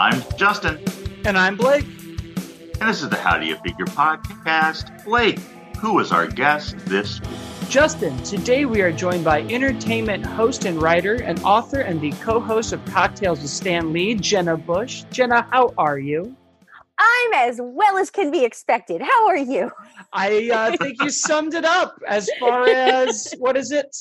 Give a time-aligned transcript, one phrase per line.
[0.00, 0.82] I'm Justin.
[1.26, 1.84] And I'm Blake.
[1.84, 5.04] And this is the How Do You Figure podcast.
[5.04, 5.38] Blake,
[5.76, 7.30] who is our guest this week?
[7.68, 12.40] Justin, today we are joined by entertainment host and writer and author and the co
[12.40, 15.04] host of Cocktails with Stan Lee, Jenna Busch.
[15.10, 16.34] Jenna, how are you?
[16.98, 19.02] I'm as well as can be expected.
[19.02, 19.70] How are you?
[20.14, 23.94] I uh, think you summed it up as far as what is it?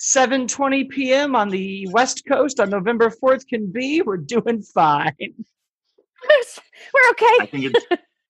[0.00, 1.34] 7:20 p.m.
[1.34, 4.02] on the West Coast on November 4th can be.
[4.02, 5.14] We're doing fine.
[5.18, 7.36] We're okay.
[7.40, 7.86] I think it's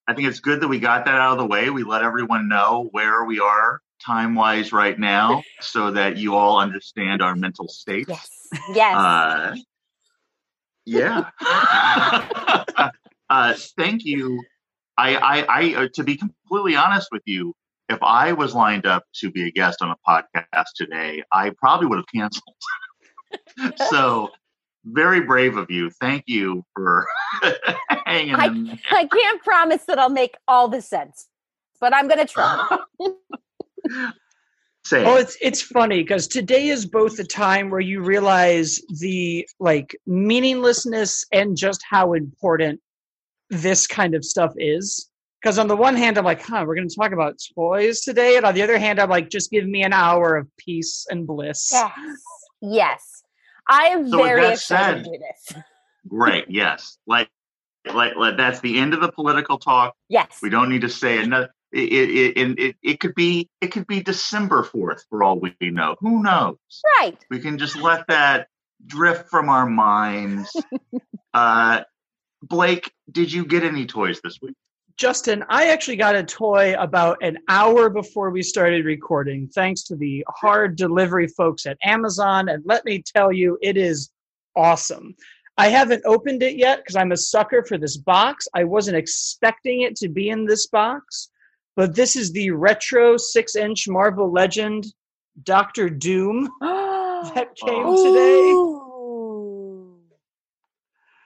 [0.07, 1.69] I think it's good that we got that out of the way.
[1.69, 6.59] We let everyone know where we are time wise right now, so that you all
[6.59, 8.05] understand our mental state.
[8.07, 8.29] Yes.
[8.73, 8.95] Yes.
[8.95, 9.55] Uh,
[10.85, 11.29] yeah.
[13.29, 14.43] uh, thank you.
[14.97, 17.53] I, I, I, uh, to be completely honest with you,
[17.89, 21.87] if I was lined up to be a guest on a podcast today, I probably
[21.87, 22.55] would have canceled.
[23.89, 24.29] so,
[24.85, 25.89] very brave of you.
[25.99, 27.05] Thank you for
[28.05, 28.79] hanging I, in.
[28.91, 31.27] I can't promise that I'll make all the sense,
[31.79, 32.77] but I'm going to try.
[34.85, 39.47] Say Oh, it's it's funny because today is both the time where you realize the
[39.59, 42.79] like meaninglessness and just how important
[43.49, 45.09] this kind of stuff is.
[45.45, 48.35] Because on the one hand, I'm like, huh, we're going to talk about toys today,
[48.35, 51.27] and on the other hand, I'm like, just give me an hour of peace and
[51.27, 51.69] bliss.
[51.71, 51.91] yes.
[52.63, 53.23] Yes.
[53.69, 55.63] I am So very excited said- to do this.
[56.07, 56.45] Great.
[56.49, 56.97] Yes.
[57.05, 57.29] Like,
[57.93, 59.93] like, like, that's the end of the political talk.
[60.09, 60.39] Yes.
[60.41, 61.53] We don't need to say another.
[61.71, 65.53] It, it, it, it, it could be it could be December fourth for all we
[65.61, 65.95] know.
[65.99, 66.57] Who knows?
[66.99, 67.17] Right.
[67.29, 68.47] We can just let that
[68.83, 70.49] drift from our minds.
[71.35, 71.81] uh,
[72.41, 74.55] Blake, did you get any toys this week?
[74.97, 79.95] Justin, I actually got a toy about an hour before we started recording, thanks to
[79.97, 82.47] the hard delivery folks at Amazon.
[82.47, 84.11] And let me tell you, it is
[84.55, 85.13] awesome.
[85.57, 88.47] I haven't opened it yet because I'm a sucker for this box.
[88.53, 91.29] I wasn't expecting it to be in this box,
[91.75, 94.85] but this is the retro six inch Marvel Legend
[95.43, 98.74] Doctor Doom that came oh, today.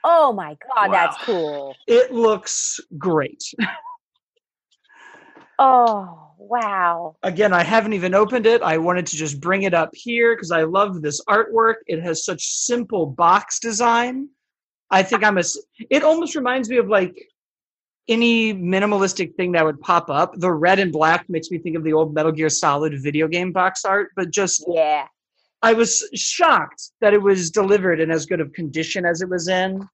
[0.03, 1.75] Oh my God, that's cool.
[1.87, 3.43] It looks great.
[5.61, 7.17] Oh, wow.
[7.21, 10.51] again i haven't even opened it i wanted to just bring it up here because
[10.51, 14.29] i love this artwork it has such simple box design
[14.89, 15.43] i think i'm a
[15.89, 17.27] it almost reminds me of like
[18.07, 21.83] any minimalistic thing that would pop up the red and black makes me think of
[21.83, 25.07] the old metal gear solid video game box art but just Yeah.
[25.61, 29.47] I was shocked that it was delivered in as good of condition as it was
[29.47, 29.87] in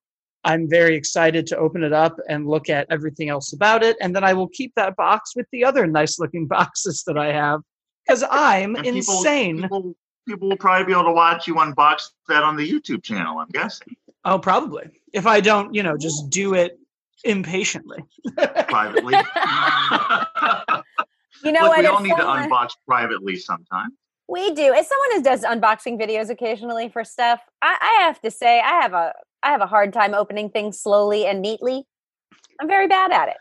[0.43, 4.15] i'm very excited to open it up and look at everything else about it and
[4.15, 7.61] then i will keep that box with the other nice looking boxes that i have
[8.05, 9.95] because i'm people- insane People,
[10.27, 13.37] people will probably be able to watch you unbox that on the YouTube channel.
[13.37, 13.95] I'm guessing
[14.25, 16.79] oh probably if i don't you know just do it
[17.23, 17.99] impatiently
[18.67, 19.13] privately.
[21.43, 21.79] You know Look, what?
[21.79, 23.89] we all need to someone- unbox privately sometime.
[24.27, 24.73] We do.
[24.73, 28.81] As someone who does unboxing videos occasionally for stuff, I, I have to say I
[28.81, 29.13] have a
[29.43, 31.85] I have a hard time opening things slowly and neatly.
[32.59, 33.37] I'm very bad at it.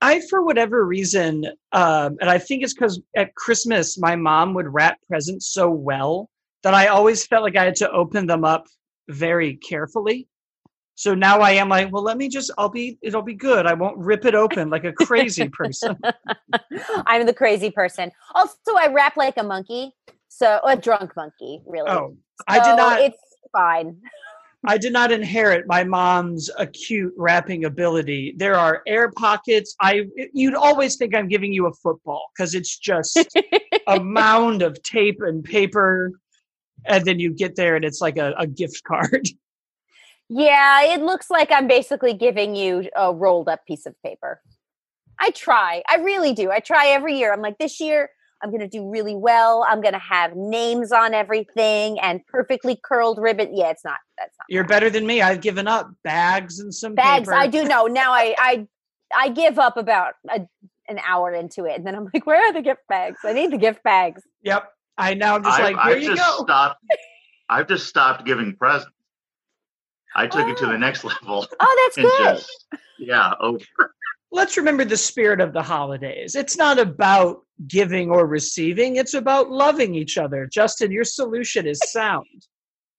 [0.00, 4.72] I, for whatever reason, um, and I think it's because at Christmas my mom would
[4.72, 6.28] wrap presents so well
[6.62, 8.66] that I always felt like I had to open them up
[9.08, 10.28] very carefully.
[10.94, 13.66] So now I am like, well, let me just, I'll be, it'll be good.
[13.66, 15.96] I won't rip it open like a crazy person.
[17.06, 18.10] I'm the crazy person.
[18.34, 19.94] Also, I rap like a monkey,
[20.28, 21.90] so a drunk monkey, really.
[21.90, 22.16] Oh,
[22.46, 23.18] I did not, It's
[23.52, 24.00] fine.
[24.66, 28.34] I did not inherit my mom's acute wrapping ability.
[28.36, 29.76] There are air pockets.
[29.80, 33.16] I, you'd always think I'm giving you a football because it's just
[33.86, 36.12] a mound of tape and paper
[36.86, 39.28] and then you get there and it's like a, a gift card
[40.28, 44.42] Yeah, it looks like I'm basically giving you a rolled up piece of paper.
[45.18, 45.82] I try.
[45.88, 46.50] I really do.
[46.50, 47.32] I try every year.
[47.32, 48.10] I'm like, this year
[48.42, 49.64] I'm going to do really well.
[49.68, 53.54] I'm going to have names on everything and perfectly curled ribbon.
[53.56, 53.98] Yeah, it's not.
[54.18, 57.28] That's not you're better than me i've given up bags and some bags.
[57.28, 57.34] paper.
[57.34, 58.12] I do know now.
[58.12, 58.66] I I
[59.16, 60.40] I give up about a,
[60.88, 63.18] an hour into it, and then I'm like, where are the gift bags?
[63.24, 64.22] I need the gift bags.
[64.42, 66.84] yep i now i'm just I've, like here I've you just go stopped.
[67.48, 68.90] I've just stopped giving presents.
[70.16, 70.70] I took it to Oh.
[70.72, 71.46] the next level.
[71.60, 72.34] Oh, that's and good.
[72.38, 72.66] just-
[72.98, 73.58] yeah, over.
[74.30, 79.50] Let's remember the spirit of the holidays it's not about giving or receiving it's about
[79.50, 82.26] loving each other justin your solution is sound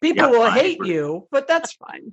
[0.02, 2.12] people Yeah, will I hate you but that's fine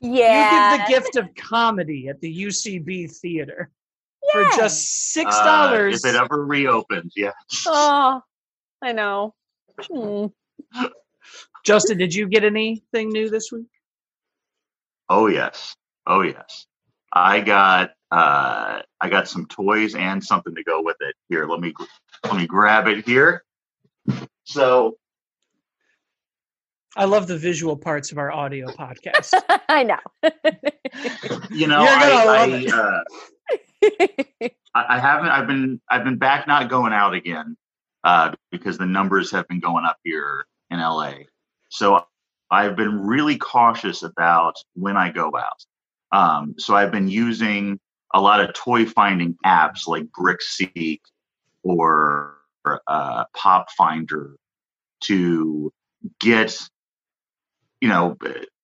[0.00, 0.70] yeah.
[0.80, 3.70] you give the gift of comedy at the ucb theater
[4.32, 7.32] for just six Uh, dollars if it ever reopens, yeah.
[7.66, 8.22] Oh,
[8.82, 9.34] I know.
[9.80, 10.26] Hmm.
[11.64, 13.66] justin did you get anything new this week
[15.08, 15.76] Oh yes.
[16.06, 16.66] Oh yes.
[17.12, 21.14] I got uh, I got some toys and something to go with it.
[21.28, 21.74] Here, let me
[22.24, 23.44] let me grab it here.
[24.44, 24.96] So
[26.96, 29.32] I love the visual parts of our audio podcast.
[29.68, 29.98] I know.
[31.50, 35.28] you know, I, I, uh, I, I haven't.
[35.28, 35.80] I've been.
[35.90, 37.56] I've been back, not going out again,
[38.04, 41.12] uh, because the numbers have been going up here in LA.
[41.70, 42.04] So
[42.50, 45.64] I've been really cautious about when I go out.
[46.12, 47.80] Um, so I've been using
[48.14, 51.00] a lot of toy finding apps like BrickSeek
[51.62, 52.36] or
[52.86, 54.36] uh, Pop Finder
[55.04, 55.72] to
[56.20, 56.56] get,
[57.80, 58.16] you know,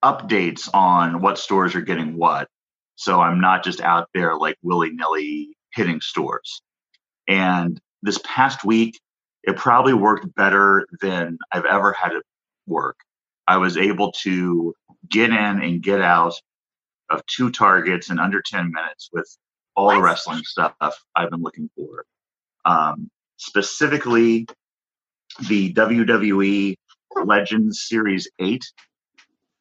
[0.05, 2.49] updates on what stores are getting what.
[2.97, 6.63] So I'm not just out there like willy nilly hitting stores.
[7.27, 9.01] And this past week,
[9.45, 12.23] it probably worked better than I've ever had it
[12.67, 12.97] work.
[13.47, 14.75] I was able to
[15.09, 16.35] get in and get out
[17.11, 19.29] of two targets in under 10 minutes with
[19.75, 20.75] all the wrestling stuff
[21.15, 22.05] I've been looking for.
[22.65, 24.47] Um, specifically,
[25.49, 26.77] the WWE
[27.25, 28.65] Legends Series 8.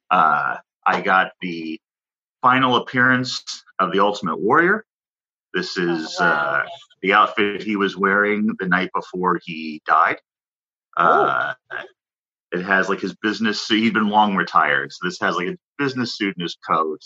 [0.09, 1.79] Uh, I got the
[2.41, 4.85] final appearance of the Ultimate Warrior.
[5.53, 6.63] This is uh,
[7.01, 10.17] the outfit he was wearing the night before he died.
[10.95, 11.53] Uh,
[12.51, 13.83] it has like his business suit.
[13.83, 17.01] He'd been long retired, so this has like a business suit and his coat.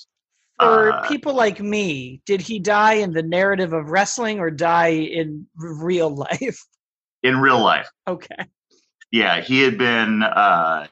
[0.61, 4.89] For Uh, people like me, did he die in the narrative of wrestling or die
[4.89, 6.63] in real life?
[7.23, 8.45] In real life, Okay.
[9.11, 10.87] yeah, he had been uh,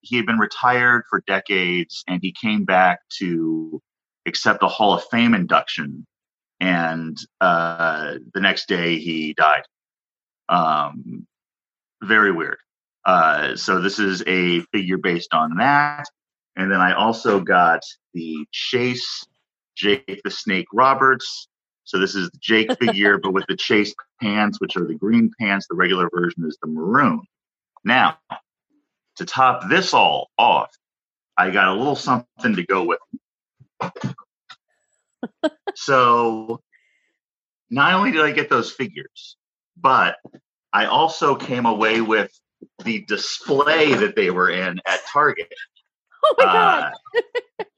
[0.00, 3.80] he had been retired for decades, and he came back to
[4.26, 6.06] accept a Hall of Fame induction,
[6.60, 9.64] and uh, the next day he died.
[10.48, 11.26] Um,
[12.02, 12.58] very weird.
[13.04, 16.04] Uh, so this is a figure based on that,
[16.56, 17.80] and then I also got
[18.14, 19.26] the Chase
[19.76, 21.48] Jake the Snake Roberts.
[21.84, 25.30] So this is the Jake figure, but with the Chase pants, which are the green
[25.40, 25.66] pants.
[25.68, 27.22] The regular version is the maroon.
[27.84, 28.18] Now,
[29.16, 30.70] to top this all off,
[31.36, 33.92] I got a little something to go with.
[35.74, 36.60] so,
[37.70, 39.36] not only did I get those figures,
[39.76, 40.16] but
[40.72, 42.30] I also came away with
[42.84, 45.52] the display that they were in at Target.
[46.24, 46.92] oh my god.
[47.16, 47.64] Uh,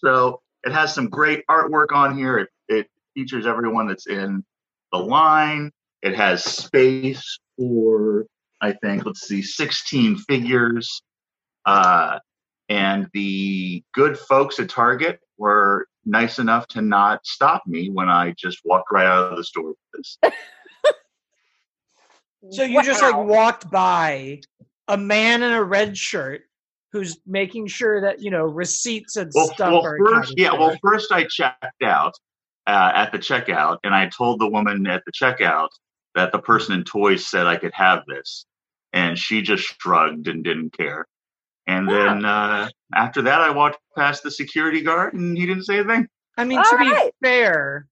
[0.00, 2.38] so it has some great artwork on here.
[2.38, 4.44] It, it features everyone that's in
[4.92, 5.70] the line.
[6.02, 8.26] It has space for,
[8.60, 11.02] I think, let's see, 16 figures.
[11.66, 12.18] Uh,
[12.68, 18.34] and the good folks at Target were nice enough to not stop me when I
[18.38, 20.18] just walked right out of the store with this.
[22.48, 24.40] So you just like walked by
[24.88, 26.42] a man in a red shirt
[26.92, 30.52] who's making sure that you know receipts and well, stuff well are first, yeah.
[30.52, 32.14] Well, first I checked out
[32.66, 35.68] uh, at the checkout, and I told the woman at the checkout
[36.14, 38.46] that the person in toys said I could have this,
[38.92, 41.06] and she just shrugged and didn't care.
[41.66, 45.78] And then uh, after that, I walked past the security guard, and he didn't say
[45.78, 46.08] a thing.
[46.36, 47.86] I mean, All to be fair,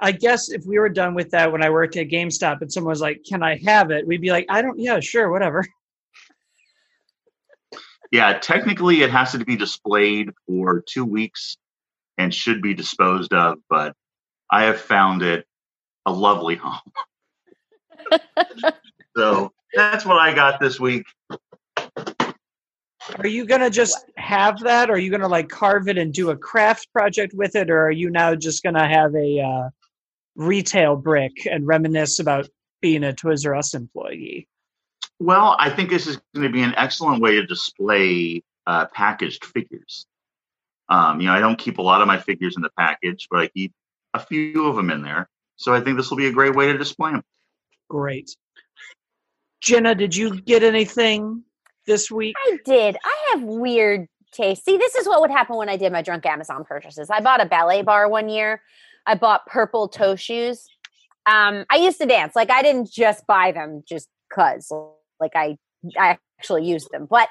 [0.00, 2.90] I guess if we were done with that when I worked at GameStop and someone
[2.90, 4.78] was like, "Can I have it?" We'd be like, "I don't.
[4.78, 5.64] Yeah, sure, whatever."
[8.10, 11.56] Yeah, technically, it has to be displayed for two weeks
[12.16, 13.94] and should be disposed of, but
[14.50, 15.46] I have found it
[16.06, 16.80] a lovely home.
[19.16, 21.04] so that's what I got this week.
[23.16, 24.90] Are you gonna just have that?
[24.90, 27.86] Or are you gonna like carve it and do a craft project with it, or
[27.86, 29.68] are you now just gonna have a uh,
[30.36, 32.48] retail brick and reminisce about
[32.80, 34.48] being a Toys R Us employee?
[35.20, 39.44] Well, I think this is going to be an excellent way to display uh, packaged
[39.44, 40.06] figures.
[40.88, 43.40] Um, you know, I don't keep a lot of my figures in the package, but
[43.40, 43.72] I keep
[44.14, 45.28] a few of them in there.
[45.56, 47.22] So I think this will be a great way to display them.
[47.88, 48.34] Great.
[49.60, 51.42] Jenna, did you get anything
[51.86, 52.36] this week?
[52.46, 52.96] I did.
[53.04, 54.64] I have weird taste.
[54.64, 57.10] See, this is what would happen when I did my drunk Amazon purchases.
[57.10, 58.62] I bought a ballet bar one year.
[59.04, 60.68] I bought purple toe shoes.
[61.26, 62.36] Um, I used to dance.
[62.36, 64.70] Like I didn't just buy them just cause.
[65.20, 65.56] Like I,
[65.98, 67.06] I actually used them.
[67.08, 67.28] But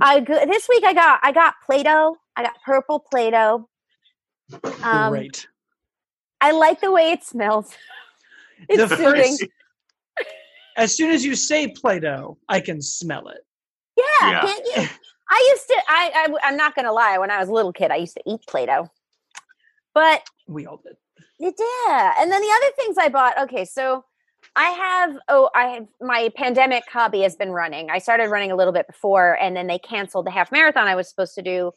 [0.00, 2.16] I this week I got I got Play-Doh.
[2.36, 3.68] I got purple Play-Doh.
[4.82, 5.46] Um, Great.
[6.40, 7.74] I like the way it smells.
[8.68, 9.36] It's The soothing.
[9.38, 9.44] first-
[10.76, 13.44] As soon as you say Play-Doh, I can smell it.
[13.96, 14.40] Yeah, Yeah.
[14.42, 14.88] can't you?
[15.30, 15.76] I used to.
[15.88, 17.18] I, I I'm not gonna lie.
[17.18, 18.88] When I was a little kid, I used to eat Play-Doh.
[19.94, 20.96] But We all did.
[21.40, 22.12] It did.
[22.18, 23.38] And then the other things I bought.
[23.44, 24.04] Okay, so
[24.56, 27.90] I have oh, I have my pandemic hobby has been running.
[27.90, 30.94] I started running a little bit before, and then they canceled the half marathon I
[30.94, 31.72] was supposed to do.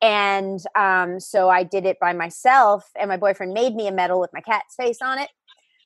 [0.00, 4.20] And um, so I did it by myself, and my boyfriend made me a medal
[4.20, 5.30] with my cat's face on it.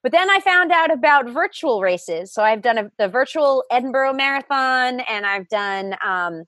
[0.03, 2.33] But then I found out about virtual races.
[2.33, 6.45] So I've done a, the virtual Edinburgh Marathon, and I've done um,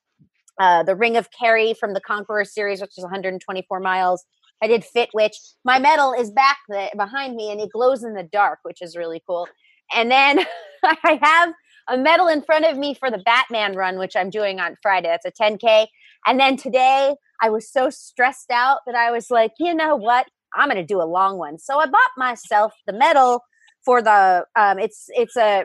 [0.60, 4.24] uh, the Ring of Kerry from the Conqueror series, which is 124 miles.
[4.62, 5.36] I did Fit, Fitwitch.
[5.64, 8.96] My medal is back the, behind me, and it glows in the dark, which is
[8.96, 9.48] really cool.
[9.94, 10.44] And then
[10.84, 11.52] I have
[11.88, 15.08] a medal in front of me for the Batman run, which I'm doing on Friday.
[15.08, 15.86] That's a 10K.
[16.26, 20.26] And then today I was so stressed out that I was like, you know what?
[20.54, 21.58] I'm going to do a long one.
[21.58, 23.42] So I bought myself the medal
[23.84, 25.64] for the, um, it's, it's a,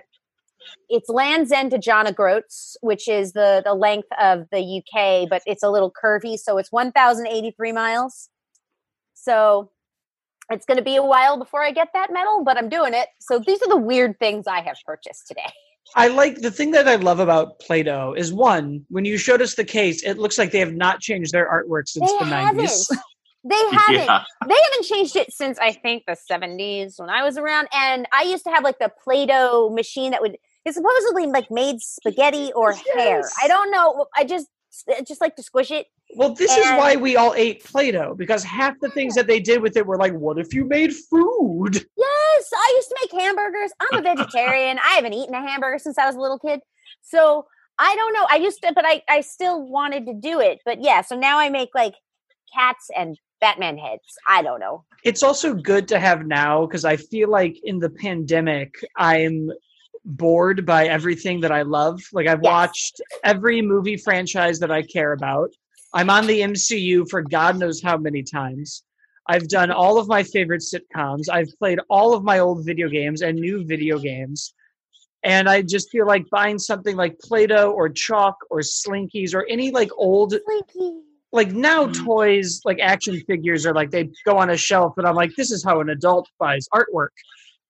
[0.90, 5.42] it's Land's End to John O'Groats, which is the the length of the UK, but
[5.46, 8.30] it's a little curvy, so it's 1,083 miles.
[9.14, 9.72] So
[10.52, 13.08] it's going to be a while before I get that medal, but I'm doing it.
[13.20, 15.48] So these are the weird things I have purchased today.
[15.96, 19.56] I like the thing that I love about Play-Doh is one, when you showed us
[19.56, 22.56] the case, it looks like they have not changed their artwork since They the haven't.
[22.58, 22.88] nineties.
[23.44, 24.06] They haven't.
[24.06, 24.24] Yeah.
[24.48, 27.68] They haven't changed it since I think the 70s when I was around.
[27.74, 31.82] And I used to have like the Play-Doh machine that would it supposedly like made
[31.82, 33.22] spaghetti or hair.
[33.44, 34.06] I don't know.
[34.16, 34.48] I just
[34.90, 35.88] I just like to squish it.
[36.16, 39.62] Well, this is why we all ate Play-Doh because half the things that they did
[39.62, 41.76] with it were like, what if you made food?
[41.98, 43.72] Yes, I used to make hamburgers.
[43.80, 44.80] I'm a vegetarian.
[44.80, 46.60] I haven't eaten a hamburger since I was a little kid.
[47.02, 47.46] So
[47.80, 48.28] I don't know.
[48.30, 50.60] I used to, but I, I still wanted to do it.
[50.66, 51.96] But yeah, so now I make like
[52.54, 54.04] cats and Batman heads.
[54.28, 54.86] I don't know.
[55.04, 59.52] It's also good to have now because I feel like in the pandemic, I'm
[60.06, 62.02] bored by everything that I love.
[62.14, 62.52] Like I've Yes.
[62.52, 65.54] watched every movie franchise that I care about.
[65.94, 68.84] I'm on the MCU for God knows how many times.
[69.28, 71.30] I've done all of my favorite sitcoms.
[71.32, 74.54] I've played all of my old video games and new video games.
[75.24, 79.46] And I just feel like buying something like Play Doh or chalk or Slinkies or
[79.50, 81.02] any like old Slinky.
[81.32, 82.04] like now Mhm.
[82.04, 85.50] toys like action figures are like they go on a shelf and i'm like this
[85.52, 87.08] is how an adult buys artwork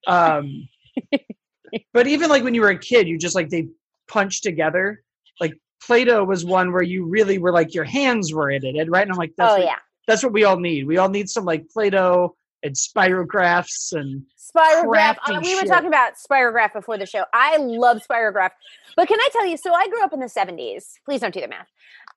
[0.08, 0.68] um
[1.94, 3.68] but even like when you were a kid you just like they
[4.10, 5.02] punch together
[5.40, 5.54] like
[5.86, 9.12] play-doh was one where you really were like your hands were in it right and
[9.12, 9.76] i'm like that's Oh what, yeah.
[10.08, 14.24] that's what we all need we all need some like play-doh and spirographs and
[14.56, 15.18] Spirograph.
[15.28, 17.24] Uh, we were talking about Spirograph before the show.
[17.34, 18.52] I love Spirograph.
[18.96, 20.94] But can I tell you, so I grew up in the 70s.
[21.06, 21.68] Please don't do the math.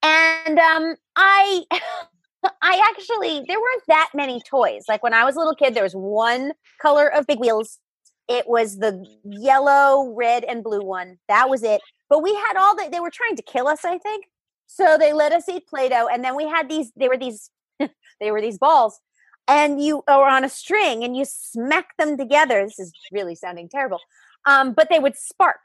[0.03, 1.63] And um, I
[2.61, 4.83] I actually there weren't that many toys.
[4.87, 7.79] Like when I was a little kid, there was one color of big wheels.
[8.27, 11.17] It was the yellow, red, and blue one.
[11.27, 11.81] That was it.
[12.09, 14.25] But we had all the they were trying to kill us, I think.
[14.67, 16.07] So they let us eat Play-Doh.
[16.11, 17.49] And then we had these, they were these,
[18.19, 18.99] they were these balls
[19.47, 22.63] and you are on a string and you smack them together.
[22.65, 23.99] This is really sounding terrible.
[24.45, 25.59] Um, but they would spark.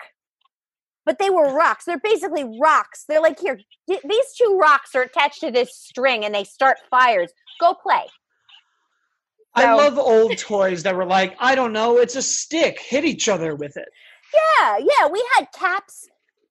[1.05, 1.85] But they were rocks.
[1.85, 3.05] They're basically rocks.
[3.09, 3.59] They're like here.
[3.89, 7.33] th- These two rocks are attached to this string, and they start fires.
[7.61, 8.05] Go play.
[9.57, 13.29] i love old toys that were like i don't know it's a stick hit each
[13.29, 13.89] other with it
[14.33, 15.09] Yeah, yeah.
[15.09, 16.09] We had caps,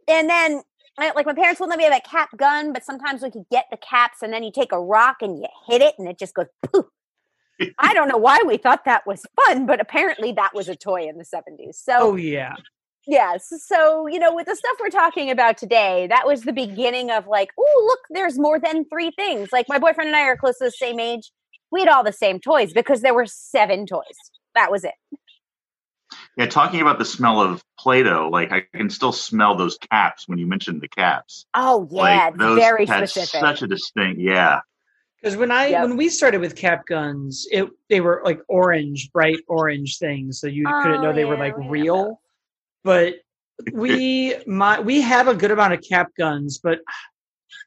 [0.07, 0.61] and then
[0.97, 3.65] like my parents wouldn't let me have a cap gun, but sometimes we could get
[3.71, 6.33] the caps, and then you take a rock and you hit it, and it just
[6.33, 6.85] goes poof.
[7.77, 11.07] I don't know why we thought that was fun, but apparently that was a toy
[11.07, 11.79] in the seventies.
[11.83, 12.55] So oh yeah
[13.07, 13.51] Yes.
[13.65, 17.27] So, you know, with the stuff we're talking about today, that was the beginning of
[17.27, 19.49] like, oh, look, there's more than three things.
[19.51, 21.31] Like my boyfriend and I are close to the same age.
[21.71, 24.03] We had all the same toys because there were seven toys.
[24.53, 24.93] That was it.
[26.37, 30.39] Yeah, talking about the smell of Play-Doh, like I can still smell those caps when
[30.39, 31.45] you mentioned the caps.
[31.53, 32.01] Oh, yeah.
[32.01, 33.41] like those very had specific.
[33.41, 34.61] such a distinct, yeah.
[35.21, 35.83] Because when I Yep.
[35.89, 40.47] when we started with cap guns, it they were like orange, bright orange things, so
[40.47, 42.21] you couldn't Oh, know they were like we real.
[42.83, 43.15] But
[43.73, 46.79] we my we have a good amount of cap guns, but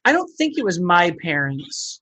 [0.03, 2.01] I don't think it was my parents.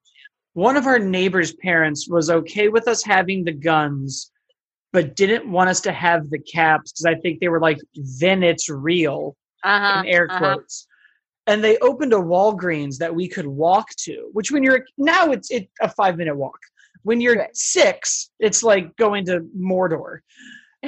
[0.53, 4.31] One of our neighbors' parents was okay with us having the guns,
[4.93, 7.79] but didn't want us to have the caps because I think they were like,
[8.19, 10.37] then it's real uh-huh, in air uh-huh.
[10.37, 10.87] quotes.
[11.47, 15.51] And they opened a Walgreens that we could walk to, which when you're now it's
[15.51, 16.59] it, a five minute walk.
[17.01, 17.57] When you're Right.
[17.57, 20.19] six, it's like going to Mordor.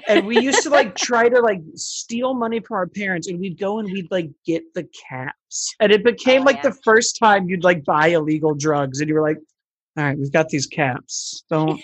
[0.08, 3.58] And we used to like try to like steal money from our parents, and we'd
[3.58, 5.74] go and we'd like get the caps.
[5.82, 6.70] And it became Oh, like yeah.
[6.70, 9.40] the first time you'd like buy illegal drugs, and you were like,
[9.98, 11.44] "All right, we've got these caps.
[11.50, 11.82] Don't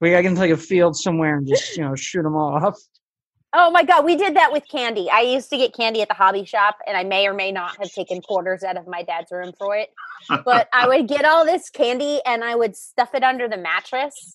[0.00, 0.16] we?
[0.16, 2.78] I can take a field somewhere and just you know shoot them off."
[3.56, 4.04] Oh my God.
[4.04, 5.08] We did that with candy.
[5.08, 7.76] I used to get candy at the hobby shop, and I may or may not
[7.78, 9.90] have taken quarters out of my dad's room for it.
[10.44, 14.34] But I would get all this candy and I would stuff it under the mattress.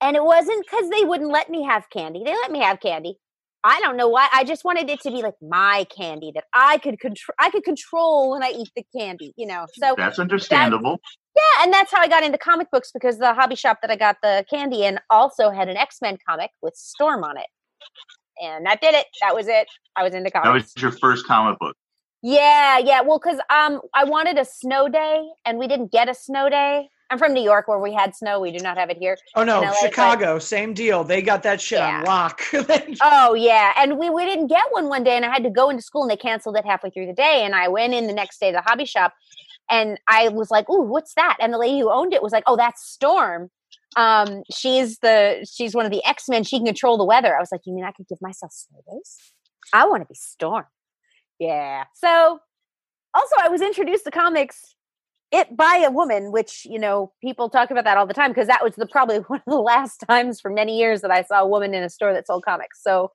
[0.00, 2.22] And it wasn't because they wouldn't let me have candy.
[2.24, 3.16] They let me have candy.
[3.64, 4.28] I don't know why.
[4.32, 7.34] I just wanted it to be like my candy that I could control.
[7.38, 9.66] I could control when I eat the candy, you know.
[9.74, 11.00] So That's understandable.
[11.36, 13.96] Yeah, and that's how I got into comic books because the hobby shop that I
[13.96, 17.46] got the candy in also had an X Men comic with Storm on it,
[18.42, 19.06] and that did it.
[19.20, 19.66] That was it.
[19.96, 20.46] I was into comics.
[20.46, 21.76] that was your first comic book.
[22.22, 23.00] Yeah, yeah.
[23.00, 26.88] Well, because um, I wanted a snow day, and we didn't get a snow day.
[27.10, 28.40] I'm from New York, where we had snow.
[28.40, 29.18] We do not have it here.
[29.34, 31.04] Oh no, in LA, but- Chicago, same deal.
[31.04, 31.98] They got that shit Yeah.
[31.98, 32.40] on lock.
[33.02, 35.68] Oh yeah, and we we didn't get one one day, and I had to go
[35.68, 37.42] into school, and they canceled it halfway through the day.
[37.44, 39.12] And I went in the next day to the hobby shop,
[39.70, 42.44] and I was like, "Ooh, what's that?" And the lady who owned it was like,
[42.46, 43.50] "Oh, that's Storm.
[43.96, 46.44] Um, she's the she's one of the X Men.
[46.44, 48.80] She can control the weather." I was like, "You mean I could give myself snow
[48.90, 49.16] days?
[49.72, 50.64] I want to be Storm."
[51.38, 51.84] Yeah.
[51.94, 52.40] So,
[53.14, 54.74] also, I was introduced to comics
[55.32, 58.46] it by a woman, which you know people talk about that all the time because
[58.46, 61.40] that was the probably one of the last times for many years that I saw
[61.40, 62.82] a woman in a store that sold comics.
[62.82, 63.10] So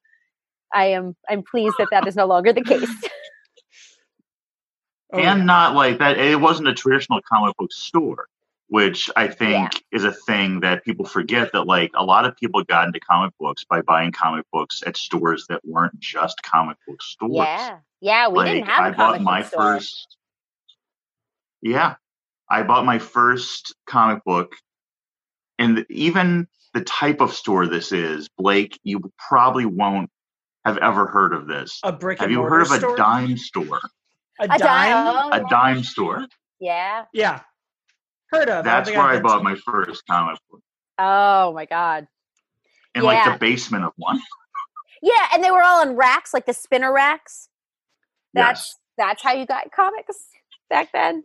[0.74, 2.90] I am I'm pleased that that is no longer the case.
[5.14, 5.46] Oh, and yeah.
[5.46, 6.18] not like that.
[6.18, 8.28] It wasn't a traditional comic book store,
[8.68, 12.64] which I think is a thing that people forget that like a lot of people
[12.64, 17.02] got into comic books by buying comic books at stores that weren't just comic book
[17.02, 17.32] stores.
[17.32, 19.76] yeah, yeah, we like didn't have a I bought comic my store.
[19.76, 20.18] first.
[21.62, 21.96] Yeah,
[22.50, 24.56] I bought my first comic book,
[25.58, 30.10] and even the type of store this is, Blake, you probably won't
[30.66, 31.80] have ever heard of this.
[31.84, 32.96] a brick Have you mortar heard of a store?
[32.98, 33.80] dime store?
[34.40, 34.60] A A dime?
[34.60, 35.46] dime?
[35.46, 36.26] A dime store.
[36.60, 37.06] Yeah.
[37.14, 37.42] Yeah.
[38.32, 38.66] Heard of.
[38.66, 39.44] That's think where I've I bought to.
[39.44, 40.62] my first comic book.
[41.00, 42.08] Oh my god.
[42.96, 44.20] In like the basement of one.
[45.02, 47.50] Yeah, and they were all on racks, like the spinner racks.
[48.34, 48.76] That's Yes.
[48.98, 50.18] that's how you got comics
[50.70, 51.24] back then.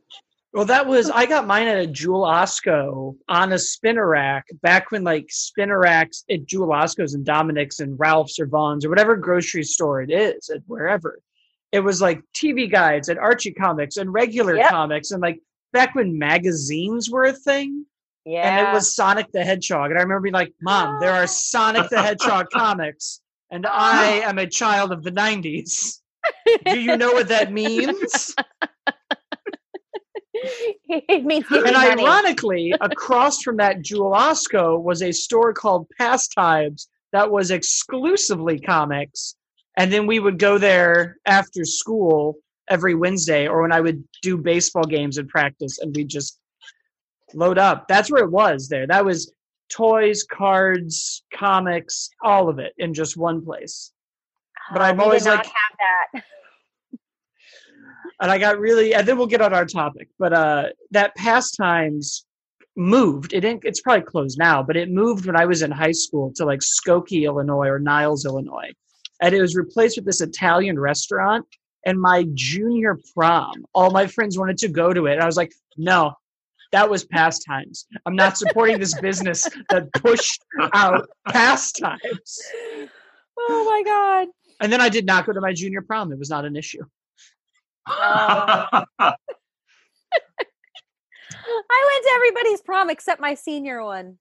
[0.52, 4.90] Well, that was I got mine at a Jewel Osco on a spinner rack back
[4.90, 9.16] when like spinner racks at Jewel Osco's and Dominick's and Ralph's or Vaughn's or whatever
[9.16, 11.18] grocery store it is at wherever.
[11.72, 14.70] It was like TV guides and Archie comics and regular Yep.
[14.70, 15.40] comics and like
[15.72, 17.86] back when magazines were a thing
[18.26, 18.42] Yeah.
[18.58, 21.88] and it was Sonic the Hedgehog and I remember being like, "Mom, there are Sonic
[21.88, 25.98] the Hedgehog comics and I am a child of the 90s."
[26.66, 28.34] Do you know what that means?
[30.88, 32.02] it means and money.
[32.02, 39.36] ironically, across from that Jewel Osco was a store called Pastimes that was exclusively comics.
[39.76, 42.36] And then we would go there after school
[42.68, 46.38] every Wednesday or when I would do baseball games and practice and we'd just
[47.34, 47.88] load up.
[47.88, 48.86] That's where it was there.
[48.86, 49.32] That was
[49.70, 53.92] toys, cards, comics, all of it in just one place.
[54.72, 55.52] but Oh, I'm we always like- have
[56.12, 56.22] that.
[58.20, 60.08] and I got really and then we'll get on our topic.
[60.18, 62.26] But uh that pastimes
[62.76, 63.32] moved.
[63.32, 66.32] It didn't it's probably closed now, but it moved when I was in high school
[66.36, 68.72] to like Skokie, Illinois or Niles, Illinois.
[69.22, 71.46] And it was replaced with this Italian restaurant.
[71.86, 75.14] And my junior prom, all my friends wanted to go to it.
[75.14, 76.12] And I was like, no,
[76.72, 77.86] that was pastimes.
[78.06, 80.42] I'm not supporting this business that pushed
[80.74, 82.38] out pastimes.
[83.38, 84.28] Oh my god.
[84.60, 86.12] And then I did not go to my junior prom.
[86.12, 86.84] It was not an issue.
[87.88, 88.66] Oh.
[91.54, 94.18] I went to everybody's prom except my senior one.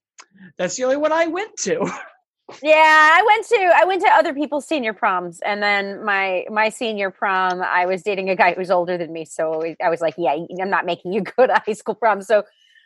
[0.58, 1.90] That's the only one I went to.
[2.62, 6.70] Yeah, I went to I went to other people's senior proms, and then my my
[6.70, 10.02] senior prom, I was dating a guy who was older than me, so I was
[10.02, 12.44] like, "Yeah, I'm not making you go to high school prom." So,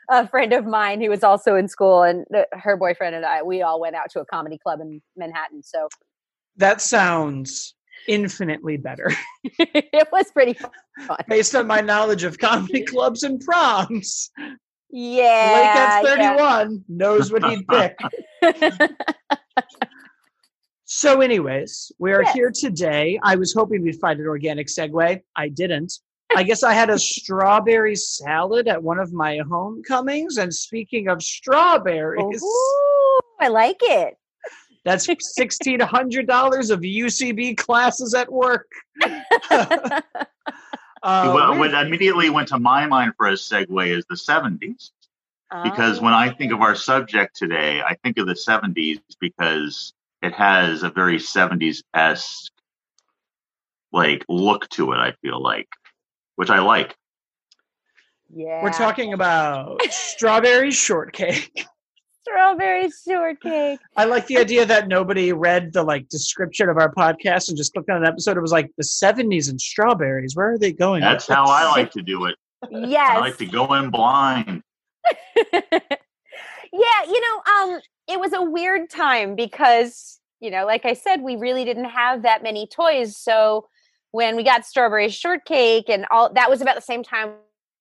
[0.10, 3.62] a friend of mine who was also in school, and her boyfriend and I, we
[3.62, 5.63] all went out to a comedy club in Manhattan.
[5.63, 5.88] So
[6.58, 7.73] That sounds
[8.08, 9.12] infinitely better
[9.43, 10.54] it was pretty
[11.08, 11.17] fun.
[11.28, 14.30] based on my knowledge of comedy clubs and proms.
[14.91, 16.36] Yeah, Blake at yeah.
[16.38, 17.97] 31 knows what he'd pick.
[20.88, 22.34] So, anyways, we are Yes.
[22.34, 23.20] here today.
[23.24, 25.22] I was hoping we'd find an organic segue.
[25.36, 25.94] I didn't.
[26.36, 30.38] I guess I had a strawberry salad at one of my homecomings.
[30.38, 34.15] And speaking of strawberries, Ooh, I like it.
[34.84, 38.68] that's $1,600 of UCB classes at work.
[41.04, 44.89] Uh, well, what immediately went to my mind for a segue is the 70s.
[45.63, 50.34] Because when I think of our subject today, I think of the 70s because it
[50.34, 52.51] has a very 70s esque
[53.91, 55.69] like look to it, I feel like,
[56.36, 56.95] which I like.
[58.34, 61.65] yeah, We're talking about strawberry shortcake.
[62.27, 63.79] strawberry shortcake.
[63.95, 67.73] I like the idea that nobody read the like description of our podcast and just
[67.73, 68.36] clicked on an episode.
[68.36, 70.36] It was like the seventies and strawberries.
[70.36, 71.01] Where are they going?
[71.01, 72.36] That's how I like to do it.
[72.69, 73.12] Yes.
[73.12, 74.63] I like to go in blind.
[75.54, 81.22] yeah, you know, um, it was a weird time because you know, like I said,
[81.22, 83.18] we really didn't have that many toys.
[83.18, 83.68] So
[84.12, 87.32] when we got strawberry shortcake and all that was about the same time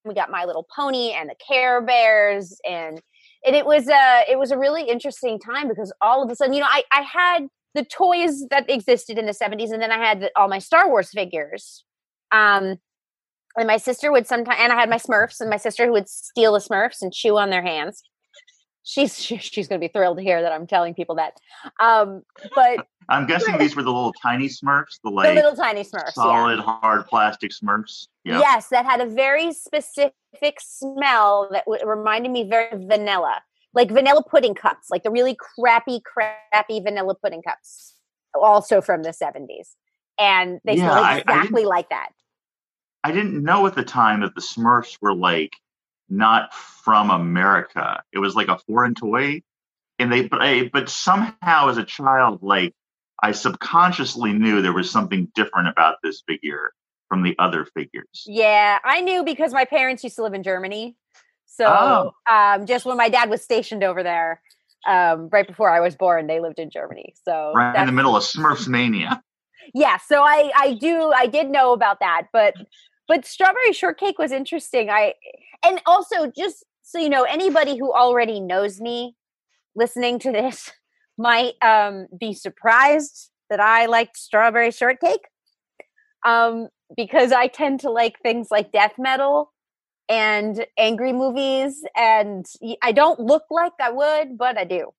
[0.05, 3.01] we got My Little Pony and the Care Bears and
[3.47, 6.55] and it was a it was a really interesting time because all of a sudden,
[6.55, 9.99] you know, I I had the toys that existed in the 70s and then I
[9.99, 11.85] had all my Star Wars figures.
[12.33, 12.77] Um
[13.57, 16.09] and my sister would sometimes and I had my Smurfs and my sister who would
[16.09, 18.03] steal the Smurfs and chew on their hands
[18.85, 21.40] she's she's going to be thrilled to hear that I'm telling people that.
[21.81, 22.23] Um,
[22.55, 26.12] but I'm guessing these were the little tiny Smurfs, the like the little tiny Smurfs,
[26.12, 26.62] solid yeah.
[26.62, 28.07] hard plastic Smurfs.
[28.25, 28.40] Yep.
[28.40, 30.14] Yes, that had a very specific
[30.61, 33.43] smell that w- reminded me very vanilla,
[33.75, 37.95] like vanilla pudding cups, like the really crappy, crappy vanilla pudding cups,
[38.35, 39.75] also from the 70s,
[40.19, 42.09] and they yeah, smell exactly I, I like that.
[43.05, 45.53] I didn't know at the time that the Smurfs were like
[46.09, 48.03] not from America.
[48.12, 49.43] It was like a foreign toy,
[49.99, 52.73] and they but I, but somehow as a child, like
[53.23, 56.73] I subconsciously knew there was something different about this figure
[57.09, 58.25] from the other figures.
[58.27, 60.97] Yeah, I knew because my parents used to live in Germany.
[61.45, 62.12] So oh.
[62.35, 64.40] um, just when my dad was stationed over there,
[64.88, 67.14] um, right before I was born, they lived in Germany.
[67.23, 69.23] So right in the middle of Smurfs mania.
[69.73, 72.53] Yeah, so I I do I did know about that, but
[73.09, 74.90] but strawberry shortcake was interesting.
[74.90, 75.14] I
[75.64, 79.17] and also just so you know, anybody who already knows me
[79.75, 80.71] listening to this
[81.19, 85.27] might um, be surprised that I liked strawberry shortcake.
[86.27, 89.53] Um, because I tend to like things like death metal
[90.09, 92.47] and angry movies, and
[92.83, 94.93] I don't look like I would, but I do.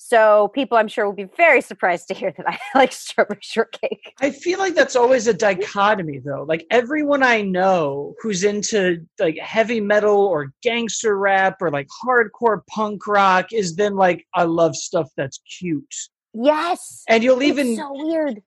[0.00, 4.14] So people, I'm sure, will be very surprised to hear that I like strawberry shortcake.
[4.20, 6.44] I feel like that's always a dichotomy, though.
[6.48, 12.60] Like everyone I know who's into like heavy metal or gangster rap or like hardcore
[12.70, 15.94] punk rock is then like, I love stuff that's cute.
[16.32, 18.40] Yes, and you'll even so weird.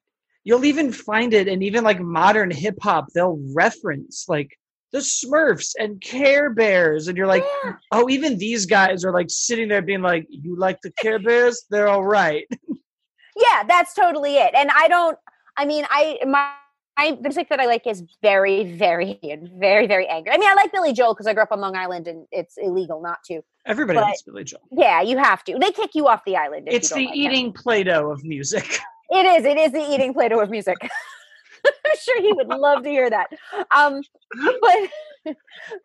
[0.44, 3.08] You'll even find it and even like modern hip hop.
[3.14, 4.58] They'll reference like
[4.92, 7.74] the Smurfs and Care Bears, and you're like, yeah.
[7.92, 11.66] oh, even these guys are like sitting there being like, you like the Care Bears?
[11.70, 12.46] They're all right.
[13.36, 14.54] yeah, that's totally it.
[14.56, 15.18] And I don't.
[15.58, 16.54] I mean, I my.
[16.98, 19.18] I, the music that I like is very, very,
[19.58, 20.34] very, very angry.
[20.34, 22.58] I mean, I like Billy Joel because I grew up on Long Island and it's
[22.58, 23.42] illegal not to.
[23.66, 24.60] Everybody but, likes Billy Joel.
[24.72, 25.58] Yeah, you have to.
[25.58, 26.68] They kick you off the island.
[26.70, 28.80] it's the like eating Play-Doh of music.
[29.14, 29.46] It is.
[29.46, 30.78] It is the eating Play-Doh of music.
[31.66, 33.28] I'm sure he would love to hear that.
[33.76, 34.02] Um,
[34.62, 34.90] but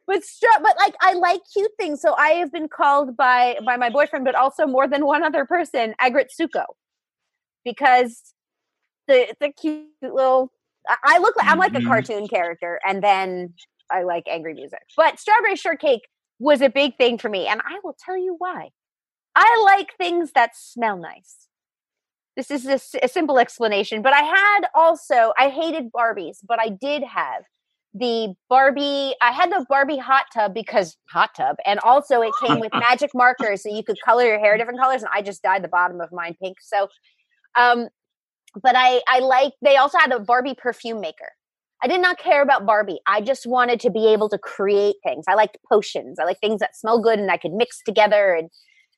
[0.06, 3.76] but str- but like I like cute things, so I have been called by by
[3.76, 6.64] my boyfriend, but also more than one other person, Aggretsuko,
[7.64, 8.34] because
[9.08, 10.50] the the cute little.
[11.02, 11.88] I look like I'm like a mm-hmm.
[11.88, 13.54] cartoon character, and then
[13.90, 14.82] I like angry music.
[14.96, 16.02] But strawberry shortcake
[16.38, 18.70] was a big thing for me, and I will tell you why.
[19.34, 21.48] I like things that smell nice.
[22.36, 26.68] This is a, a simple explanation, but I had also I hated Barbies, but I
[26.68, 27.44] did have
[27.94, 29.14] the Barbie.
[29.22, 33.10] I had the Barbie hot tub because hot tub, and also it came with magic
[33.14, 35.02] markers, so you could color your hair different colors.
[35.02, 36.58] And I just dyed the bottom of mine pink.
[36.60, 36.88] So,
[37.56, 37.88] um,
[38.62, 39.54] but I I like.
[39.62, 41.30] They also had a Barbie perfume maker.
[41.82, 43.00] I did not care about Barbie.
[43.06, 45.24] I just wanted to be able to create things.
[45.28, 46.18] I liked potions.
[46.18, 48.34] I like things that smell good and I could mix together.
[48.34, 48.50] And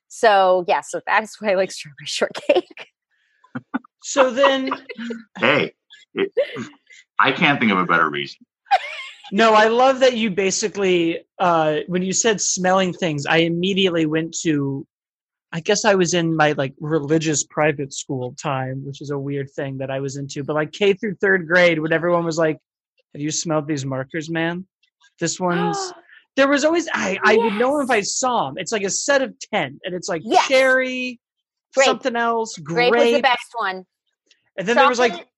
[0.09, 2.89] so, yeah, so that's why I like strawberry shortcake.
[4.03, 4.71] So then,
[5.39, 5.75] hey,
[6.15, 6.33] it,
[7.19, 8.39] I can't think of a better reason.
[9.31, 14.35] No, I love that you basically, uh, when you said smelling things, I immediately went
[14.43, 14.87] to,
[15.53, 19.51] I guess I was in my like religious private school time, which is a weird
[19.51, 22.59] thing that I was into, but like K through third grade, when everyone was like,
[23.15, 24.67] have you smelled these markers, man?
[25.21, 25.93] This one's,
[26.37, 27.43] there was always, I, I yes.
[27.43, 28.55] would know if I saw them.
[28.57, 30.49] It's like a set of 10, and it's like yes.
[30.49, 31.21] cherry,
[31.75, 31.87] grape.
[31.87, 32.57] something else.
[32.59, 32.93] Grape.
[32.93, 33.85] grape was the best one.
[34.57, 35.29] And then Chocolate, there was like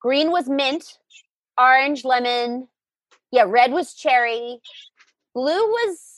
[0.00, 0.84] green was mint,
[1.58, 2.68] orange lemon,
[3.30, 4.58] yeah, red was cherry,
[5.34, 6.12] blue was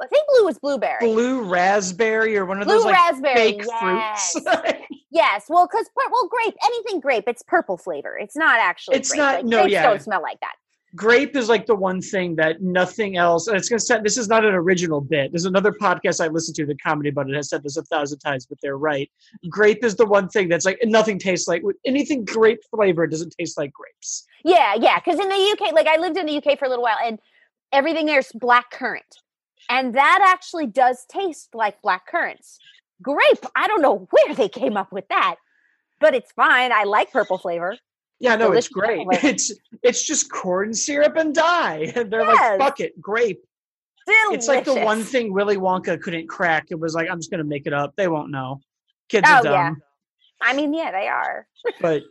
[0.00, 0.98] I think blue was blueberry.
[1.00, 4.32] Blue raspberry or one of blue those like raspberry, fake yes.
[4.32, 4.46] fruits.
[5.12, 8.18] yes, well, because well, grape, anything grape, it's purple flavor.
[8.18, 8.96] It's not actually.
[8.96, 9.18] It's grape.
[9.18, 9.34] not.
[9.36, 9.84] Like, no, yeah.
[9.84, 10.54] Don't smell like that
[10.94, 14.18] grape is like the one thing that nothing else and it's going to set this
[14.18, 15.32] is not an original bit.
[15.32, 18.18] There's another podcast i listened to the comedy about it has said this a thousand
[18.18, 19.10] times but they're right.
[19.48, 23.56] Grape is the one thing that's like nothing tastes like anything grape flavor doesn't taste
[23.56, 24.26] like grapes.
[24.44, 26.84] Yeah yeah because in the uk like i lived in the uk for a little
[26.84, 27.18] while and
[27.72, 29.16] everything there's black currant
[29.70, 32.58] and that actually does taste like black currants.
[33.00, 35.36] Grape i don't know where they came up with that
[36.00, 37.76] but it's fine i like purple flavor
[38.22, 39.06] yeah, no, it's great.
[39.24, 41.92] It's it's just corn syrup and dye.
[41.94, 42.58] And they're yes.
[42.58, 43.42] like, fuck it, grape.
[44.06, 44.34] Delicious.
[44.34, 46.66] It's like the one thing Willy Wonka couldn't crack.
[46.70, 47.94] It was like, I'm just gonna make it up.
[47.96, 48.60] They won't know.
[49.08, 49.52] Kids are Oh, dumb.
[49.52, 49.74] yeah.
[50.40, 51.46] I mean, yeah, they are.
[51.80, 52.02] But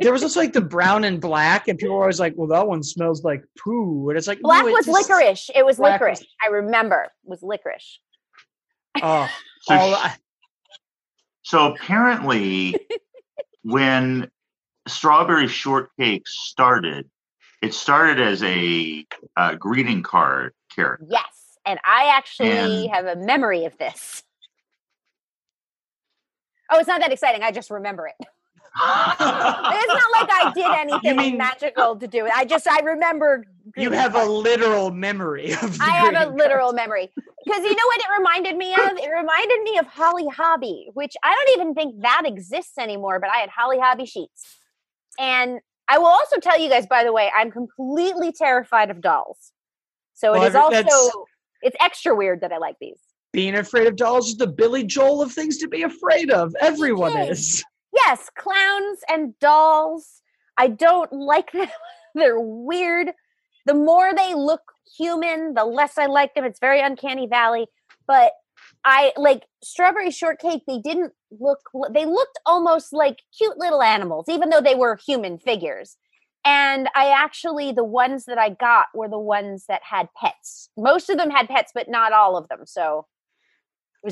[0.00, 2.66] there was also like the brown and black, and people were always like, "Well, that
[2.66, 5.50] one smells like poo," and it's like Black no, it was just- licorice.
[5.54, 6.20] It was licorice.
[6.20, 7.02] was- I remember.
[7.04, 8.00] It was licorice.
[9.02, 9.28] Oh,
[9.62, 10.16] So all I-
[11.42, 12.76] So apparently,
[13.62, 14.30] when
[14.86, 17.08] strawberry shortcake started,
[17.62, 21.06] it started as a uh, greeting card character.
[21.08, 21.24] Yes.
[21.66, 22.50] And I actually
[22.86, 24.22] And- have a memory of this.
[26.70, 27.42] Oh, it's not that exciting.
[27.42, 28.14] I just remember it.
[28.18, 32.32] It's not like I did anything mean- magical to do it.
[32.34, 33.44] I just I remember.
[33.76, 35.78] you have a literal memory of.
[35.80, 36.76] I have a greeting literal cards.
[36.76, 37.10] memory
[37.44, 38.98] because you know what it reminded me of?
[38.98, 43.20] It reminded me of Holly Hobbie, which I don't even think that exists anymore.
[43.20, 44.56] But I had Holly Hobbie sheets,
[45.18, 49.52] and I will also tell you guys, by the way, I'm completely terrified of dolls.
[50.14, 51.26] So Well, it is also
[51.62, 53.00] it's extra weird that I like these.
[53.32, 56.54] Being afraid of dolls is the Billy Joel of things to be afraid of.
[56.60, 57.38] Everyone is.
[57.38, 57.64] is.
[58.08, 60.20] Yes, clowns and dolls.
[60.58, 61.68] I don't like them.
[62.16, 63.12] They're weird.
[63.66, 64.62] The more they look
[64.98, 66.44] human, the less I like them.
[66.44, 67.68] It's very uncanny valley.
[68.08, 68.32] But
[68.84, 70.62] I like strawberry shortcake.
[70.66, 71.60] They didn't look.
[71.90, 75.96] They looked almost like cute little animals, even though they were human figures.
[76.44, 80.68] And I actually, the ones that I got were the ones that had pets.
[80.76, 82.66] Most of them had pets, but not all of them.
[82.66, 83.06] So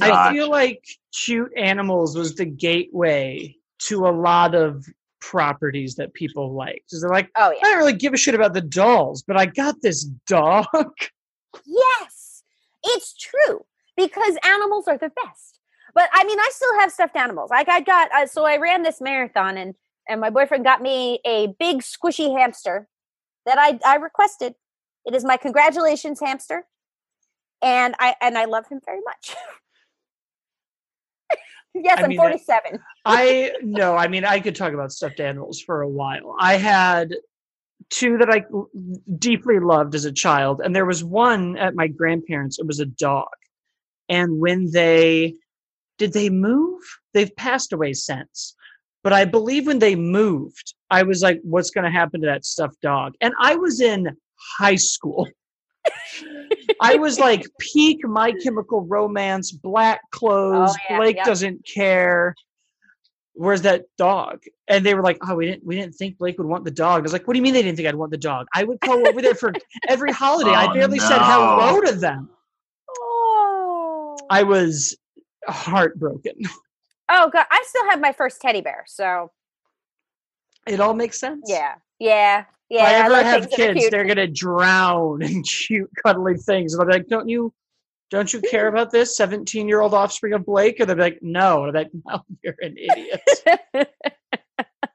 [0.00, 0.82] I feel like
[1.12, 4.86] cute animals was the gateway to a lot of
[5.20, 6.88] properties that people liked.
[6.88, 7.58] Because they're like, oh yeah.
[7.62, 10.66] I don't really give a shit about the dolls, but I got this dog.
[11.66, 12.42] Yes,
[12.82, 15.60] it's true because animals are the best.
[15.94, 17.50] But I mean, I still have stuffed animals.
[17.50, 19.74] Like I got, uh, so I ran this marathon, and
[20.08, 22.88] and my boyfriend got me a big squishy hamster
[23.46, 24.54] that I I requested.
[25.04, 26.64] It is my congratulations hamster,
[27.62, 29.36] and I and I love him very much.
[31.74, 32.78] yes, I I'm 47.
[33.04, 36.36] I no, I mean I could talk about stuffed animals for a while.
[36.38, 37.14] I had
[37.90, 38.44] two that I
[39.18, 42.58] deeply loved as a child, and there was one at my grandparents.
[42.58, 43.28] It was a dog,
[44.08, 45.34] and when they
[45.98, 46.82] did they move,
[47.14, 48.54] they've passed away since.
[49.04, 52.44] But I believe when they moved, I was like, "What's going to happen to that
[52.44, 54.16] stuffed dog?" And I was in
[54.58, 55.28] high school.
[56.80, 60.72] I was like peak My Chemical Romance, black clothes.
[60.72, 62.34] Oh, yeah, Blake doesn't care.
[63.34, 64.42] Where's that dog?
[64.68, 67.00] And they were like, "Oh, we didn't, we didn't think Blake would want the dog."
[67.00, 68.46] I was like, "What do you mean they didn't think I'd want the dog?
[68.54, 69.52] I would go over there for
[69.88, 70.50] every holiday.
[70.50, 72.30] I Oh, barely said hello to them.
[74.30, 74.96] I was
[75.48, 76.34] heartbroken.
[77.08, 78.84] oh god, I still have my first teddy bear.
[78.86, 79.30] So
[80.66, 81.46] It all makes sense.
[81.48, 82.82] yeah, yeah, yeah.
[82.82, 86.36] if I ever like have things that are kids, they're gonna drown in cute, cuddly
[86.36, 86.74] things.
[86.74, 87.52] And I'll be like, "Don't you,
[88.10, 91.84] don't you care about this seventeen-year-old offspring of Blake?" And they're like, "No." And I'm
[91.84, 93.90] like, "No, you're an idiot."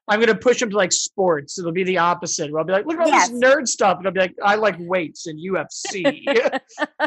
[0.08, 1.60] I'm gonna push them to like sports.
[1.60, 2.52] It'll be the opposite.
[2.52, 3.30] Where I'll be like, "Look at all Yes.
[3.30, 6.34] this nerd stuff," and I'll be like, "I like weights and UFC."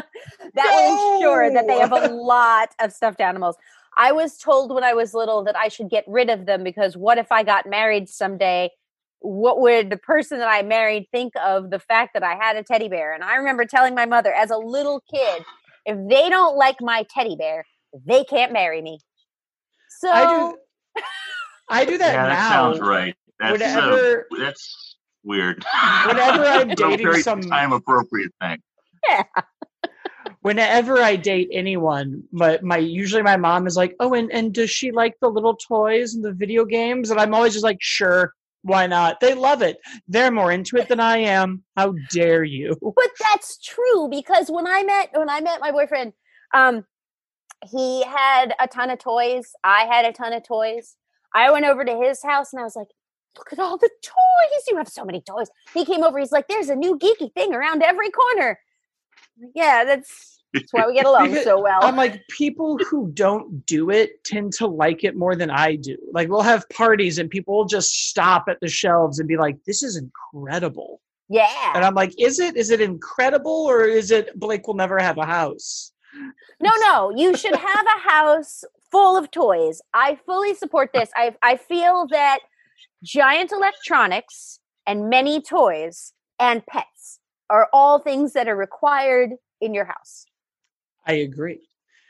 [0.53, 3.55] that will ensure that they have a lot of stuffed animals.
[3.97, 6.95] I was told when I was little that I should get rid of them because
[6.95, 8.69] what if I got married someday?
[9.19, 12.63] What would the person that I married think of the fact that I had a
[12.63, 13.13] teddy bear?
[13.13, 15.43] And I remember telling my mother as a little kid,
[15.85, 17.65] if they don't like my teddy bear,
[18.05, 18.99] they can't marry me.
[19.99, 20.57] So I do.
[21.71, 23.15] I do that yeah, that sounds right.
[23.39, 25.63] That's Whenever- uh, that's weird.
[26.07, 28.57] Whenever I'm dating very some- time appropriate thing.
[29.07, 29.23] Yeah.
[30.41, 34.69] whenever I date anyone, my, my usually my mom is like, "Oh, and and does
[34.69, 38.33] she like the little toys and the video games?" And I'm always just like, "Sure,
[38.61, 39.77] why not?" They love it.
[40.07, 41.63] They're more into it than I am.
[41.77, 42.75] How dare you?
[42.81, 46.13] but that's true because when I met when I met my boyfriend,
[46.53, 46.85] um,
[47.69, 49.51] he had a ton of toys.
[49.63, 50.95] I had a ton of toys.
[51.33, 52.89] I went over to his house and I was like,
[53.37, 54.63] "Look at all the toys!
[54.69, 56.19] You have so many toys." He came over.
[56.19, 58.59] He's like, "There's a new geeky thing around every corner."
[59.55, 61.79] Yeah, that's that's why we get along so well.
[61.81, 65.97] I'm like, people who don't do it tend to like it more than I do.
[66.11, 69.57] Like, we'll have parties and people will just stop at the shelves and be like,
[69.65, 71.71] "This is incredible." Yeah.
[71.75, 71.85] And.
[71.85, 72.57] I'm like, "Is it?
[72.57, 75.93] Is it incredible, or is it Blake will never have a house?"
[76.59, 79.81] No, no, you should have a house full of toys.
[79.93, 81.09] I fully support this.
[81.15, 82.39] I I feel that
[83.03, 89.85] giant electronics and many toys and pets are all things that are required in your
[89.85, 90.25] house.
[91.05, 91.61] I agree.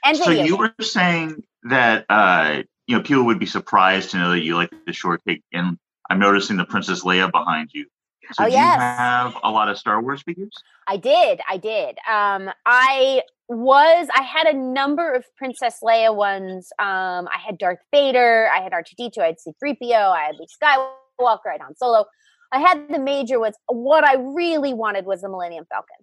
[0.03, 4.31] And So you were saying that uh, you know people would be surprised to know
[4.31, 5.77] that you like the shortcake, and
[6.09, 7.85] I'm noticing the Princess Leia behind you.
[8.33, 8.75] So Oh, yes.
[8.75, 10.53] you have a lot of Star Wars figures?
[10.87, 11.41] I did.
[11.49, 11.97] I did.
[12.09, 14.07] Um, I was.
[14.15, 16.71] I had a number of Princess Leia ones.
[16.79, 18.49] Um, I had Darth Vader.
[18.53, 19.21] I had R two D two.
[19.21, 19.93] I had C three PO.
[19.93, 21.49] I had Luke Skywalker.
[21.49, 22.05] I had Han Solo.
[22.51, 23.55] I had the major ones.
[23.67, 25.95] What I really wanted was the Millennium Falcon.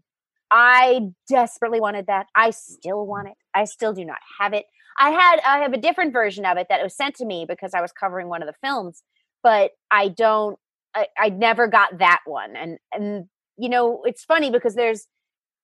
[0.51, 2.27] I desperately wanted that.
[2.35, 3.35] I still want it.
[3.55, 4.65] I still do not have it.
[4.99, 5.41] I had.
[5.47, 7.93] I have a different version of it that was sent to me because I was
[7.93, 9.03] covering one of the films,
[9.43, 10.59] but I don't.
[10.99, 15.07] I, I never got that one, and and you know it's funny because there's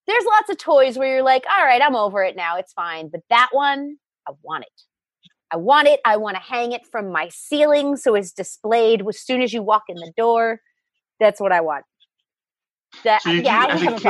[0.07, 3.09] there's lots of toys where you're like all right i'm over it now it's fine
[3.09, 3.97] but that one
[4.29, 4.83] i want it.
[5.51, 9.21] I want it i want to hang it from my ceiling so it's displayed as
[9.21, 10.61] soon as you walk in the door.
[11.21, 11.85] That's what i want.
[13.05, 14.03] That So yeah you- i as don't a have a kid,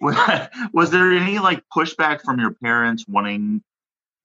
[0.00, 3.62] problem was there any like pushback from your parents wanting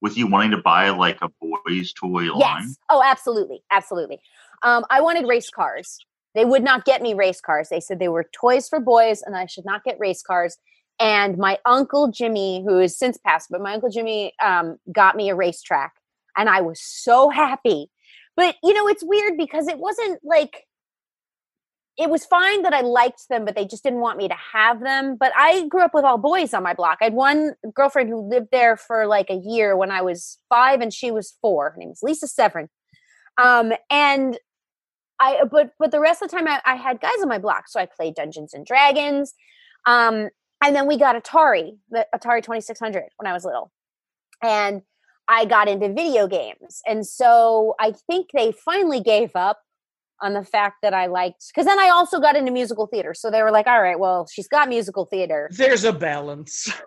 [0.01, 2.63] with you wanting to buy like a boys toy line?
[2.63, 2.77] yes.
[2.89, 4.19] Oh absolutely absolutely
[4.63, 6.00] um, i wanted race cars
[6.34, 9.36] they would not get me race cars they said they were toys for boys and
[9.36, 10.58] i should not get race cars
[11.00, 15.30] and my uncle jimmy who has since passed but my uncle jimmy um, got me
[15.30, 15.93] a racetrack
[16.38, 17.89] and i was so happy
[18.36, 20.65] but you know it's weird because it wasn't like
[21.97, 24.82] it was fine that I liked them, but they just didn't want me to have
[24.82, 25.17] them.
[25.19, 26.97] But I grew up with all boys on my block.
[27.02, 30.82] I had one girlfriend who lived there for like a year when I was five
[30.82, 31.71] and she was four.
[31.71, 32.69] Her name was Lisa Severin.
[33.38, 34.38] Um, and
[35.21, 37.65] I, but but the rest of the time I, I had guys on my block,
[37.67, 39.34] so I played Dungeons and Dragons.
[39.86, 40.29] Um,
[40.63, 43.71] and then we got Atari, the Atari Twenty Six Hundred when I was little,
[44.43, 44.81] and
[45.27, 46.81] I got into video games.
[46.88, 49.60] And so I think they finally gave up
[50.21, 53.13] on the fact that I liked because then I also got into musical theater.
[53.13, 55.49] So they were like, all right, well, she's got musical theater.
[55.51, 56.71] There's a balance.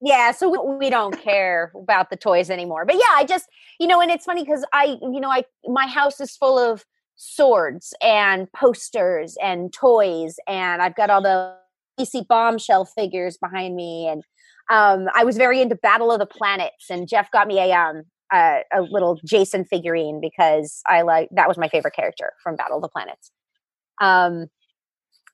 [0.00, 2.84] Yeah, so we, we don't care about the toys anymore.
[2.84, 3.46] But yeah, I just,
[3.80, 6.84] you know, and it's funny because I, you know, I my house is full of
[7.18, 11.54] swords and posters and toys, and I've got all the
[12.00, 14.22] DC bombshell figures behind me, and
[14.70, 18.04] um, I was very into Battle of the Planets, and Jeff got me a um
[18.32, 22.76] a, a little Jason figurine because I like that was my favorite character from Battle
[22.76, 23.30] of the Planets.
[24.00, 24.46] Um,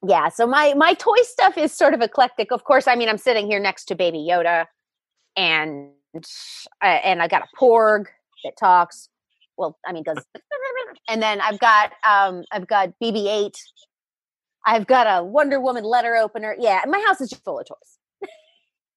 [0.07, 2.53] yeah, so my my toy stuff is sort of eclectic.
[2.53, 4.67] Of course, I mean I'm sitting here next to Baby Yoda,
[5.37, 8.07] and uh, and I got a Porg
[8.45, 9.09] that talks.
[9.57, 10.25] Well, I mean does,
[11.09, 13.55] and then I've got um I've got BB-8.
[14.67, 16.57] I've got a Wonder Woman letter opener.
[16.59, 17.99] Yeah, my house is just full of toys.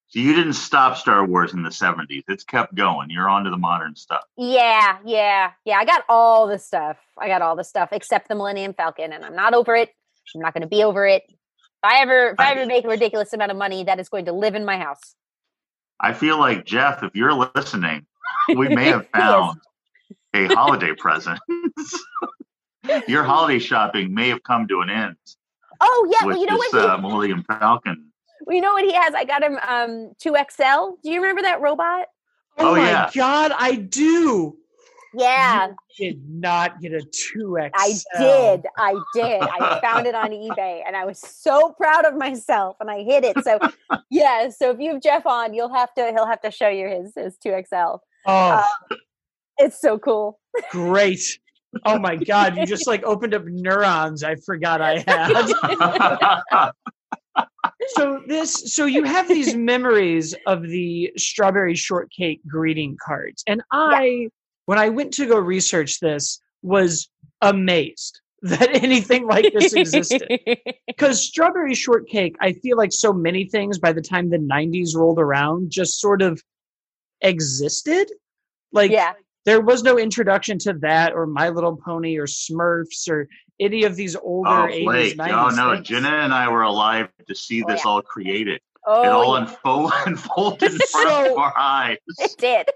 [0.10, 2.24] So you didn't stop Star Wars in the 70s.
[2.30, 3.10] It's kept going.
[3.10, 4.24] You're on to the modern stuff.
[4.38, 5.78] Yeah, yeah, yeah.
[5.78, 6.98] I got all the stuff.
[7.18, 9.90] I got all the stuff except the Millennium Falcon, and I'm not over it.
[10.34, 11.24] I'm not going to be over it.
[11.28, 11.36] If
[11.84, 14.34] I ever, if I ever make a ridiculous amount of money, that is going to
[14.34, 15.16] live in my house.
[16.00, 18.06] I feel like, Jeff, if you're listening,
[18.56, 19.60] we may have found
[20.46, 21.40] a holiday present.
[23.08, 25.16] Your holiday shopping may have come to an end
[25.82, 26.82] Oh yeah, with well you know this what?
[26.84, 28.12] He, uh, Millennium Falcon.
[28.46, 29.14] well, you know what he has?
[29.14, 30.96] I got him um two XL.
[31.04, 32.08] Do you remember that robot?
[32.60, 33.10] Oh, Oh, my yeah.
[33.16, 34.58] god, I do.
[35.14, 37.72] Yeah, You did not get a 2X.
[37.74, 38.66] I did.
[38.78, 39.48] I did.
[39.48, 43.24] I found it on eBay, and I was so proud of myself, and I hid
[43.24, 43.44] it.
[43.44, 43.60] So
[44.10, 44.50] yeah.
[44.50, 46.12] So if you have Jeff on, you'll have to.
[46.12, 47.98] He'll have to show you his his two XL.
[48.26, 48.64] Oh,
[49.58, 50.40] It's so cool.
[50.72, 51.40] great.
[51.86, 56.72] Oh my god, you just like opened up neurons I forgot I had.
[57.90, 64.28] so this so you have these memories of the strawberry shortcake greeting cards and i
[64.66, 67.10] when i went to go research this was
[67.42, 70.40] amazed that anything like this existed
[70.88, 75.20] because strawberry shortcake i feel like so many things by the time the 90s rolled
[75.20, 76.42] around just sort of
[77.22, 78.08] existed
[78.72, 79.14] like yeah.
[79.48, 83.28] There was no introduction to that or my little pony or smurfs or
[83.62, 85.18] any of these older oh, 80s Blake.
[85.18, 85.74] 90s Oh, no.
[85.76, 85.88] things.
[85.88, 87.90] Jenna and I were alive to see Oh, this yeah.
[87.92, 88.60] all created.
[88.86, 89.42] Oh, it all yeah.
[89.48, 91.98] unfold, unfolded in front So- of our eyes.
[92.20, 92.68] it did.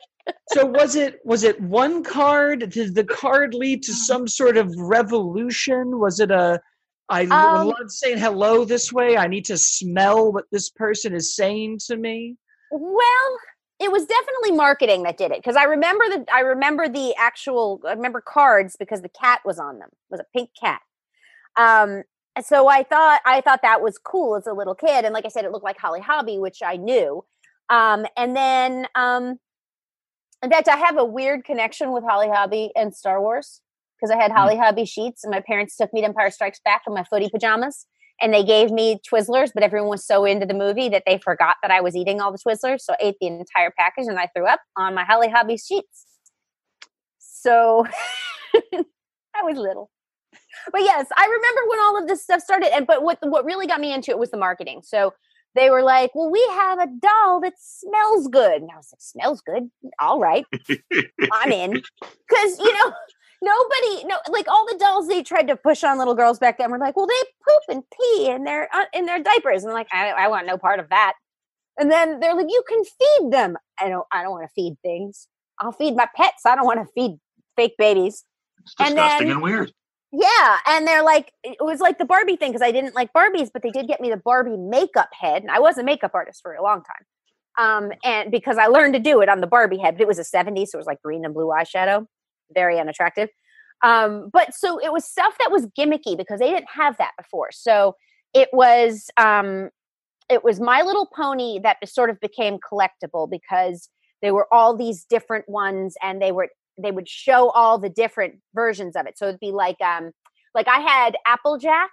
[0.53, 4.71] so was it was it one card did the card lead to some sort of
[4.77, 6.61] revolution was it a
[7.09, 11.35] i Um, love saying hello this way i need to smell what this person is
[11.35, 12.37] saying to me
[12.69, 13.29] Well,
[13.81, 17.81] it was definitely marketing that did it because I remember the I remember the actual
[17.85, 19.89] I remember cards because the cat was on them.
[19.91, 20.81] It was a pink cat.
[21.57, 22.03] Um
[22.45, 25.29] so I thought I thought that was cool as a little kid and like I
[25.29, 27.25] said it looked like Holly Hobbie which I knew.
[27.69, 29.39] Um and then um
[30.43, 33.61] in fact I have a weird connection with Holly Hobbie and Star Wars
[33.97, 36.83] because I had Holly Hobbie sheets and my parents took me to Empire Strikes Back
[36.87, 37.87] in my footy pajamas
[38.21, 41.55] and they gave me Twizzlers, but everyone was so into the movie that they forgot
[41.61, 44.27] that I was eating all the Twizzlers, so I ate the entire package and I
[44.35, 46.05] threw up on my Holly Hobbie sheets.
[47.19, 47.85] So
[48.73, 49.89] I was little.
[50.71, 52.73] but yes, I remember when all of this stuff started.
[52.75, 54.81] And but what what really got me into it was the marketing.
[54.83, 55.13] So
[55.55, 59.01] they were like, "Well, we have a doll that smells good," and I was like,
[59.01, 59.69] "Smells good?
[59.99, 60.45] All right,
[61.33, 62.93] I'm in." Because you know,
[63.41, 66.71] nobody, no, like all the dolls they tried to push on little girls back then
[66.71, 67.13] were like, "Well, they
[67.47, 70.57] poop and pee in their uh, in their diapers," and like, I, "I want no
[70.57, 71.13] part of that."
[71.77, 74.05] And then they're like, "You can feed them." I don't.
[74.11, 75.27] I don't want to feed things.
[75.59, 76.45] I'll feed my pets.
[76.45, 77.17] I don't want to feed
[77.55, 78.23] fake babies.
[78.63, 79.71] It's And disgusting then- and weird.
[80.13, 83.49] Yeah, and they're like, it was like the Barbie thing because I didn't like Barbies,
[83.53, 86.41] but they did get me the Barbie makeup head, and I was a makeup artist
[86.41, 87.05] for a long time.
[87.57, 90.19] Um, and because I learned to do it on the Barbie head, but it was
[90.19, 92.07] a '70s, so it was like green and blue eyeshadow,
[92.53, 93.29] very unattractive.
[93.83, 97.49] Um, but so it was stuff that was gimmicky because they didn't have that before.
[97.51, 97.95] So
[98.33, 99.69] it was, um,
[100.29, 103.89] it was My Little Pony that sort of became collectible because
[104.21, 106.49] there were all these different ones, and they were
[106.81, 109.17] they would show all the different versions of it.
[109.17, 110.11] So it'd be like um
[110.55, 111.89] like I had Applejack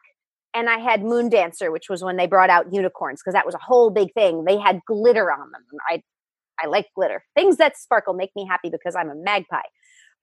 [0.54, 3.54] and I had Moon Dancer, which was when they brought out unicorns because that was
[3.54, 4.44] a whole big thing.
[4.44, 5.62] They had glitter on them.
[5.88, 6.02] I
[6.60, 7.24] I like glitter.
[7.34, 9.62] Things that sparkle make me happy because I'm a magpie.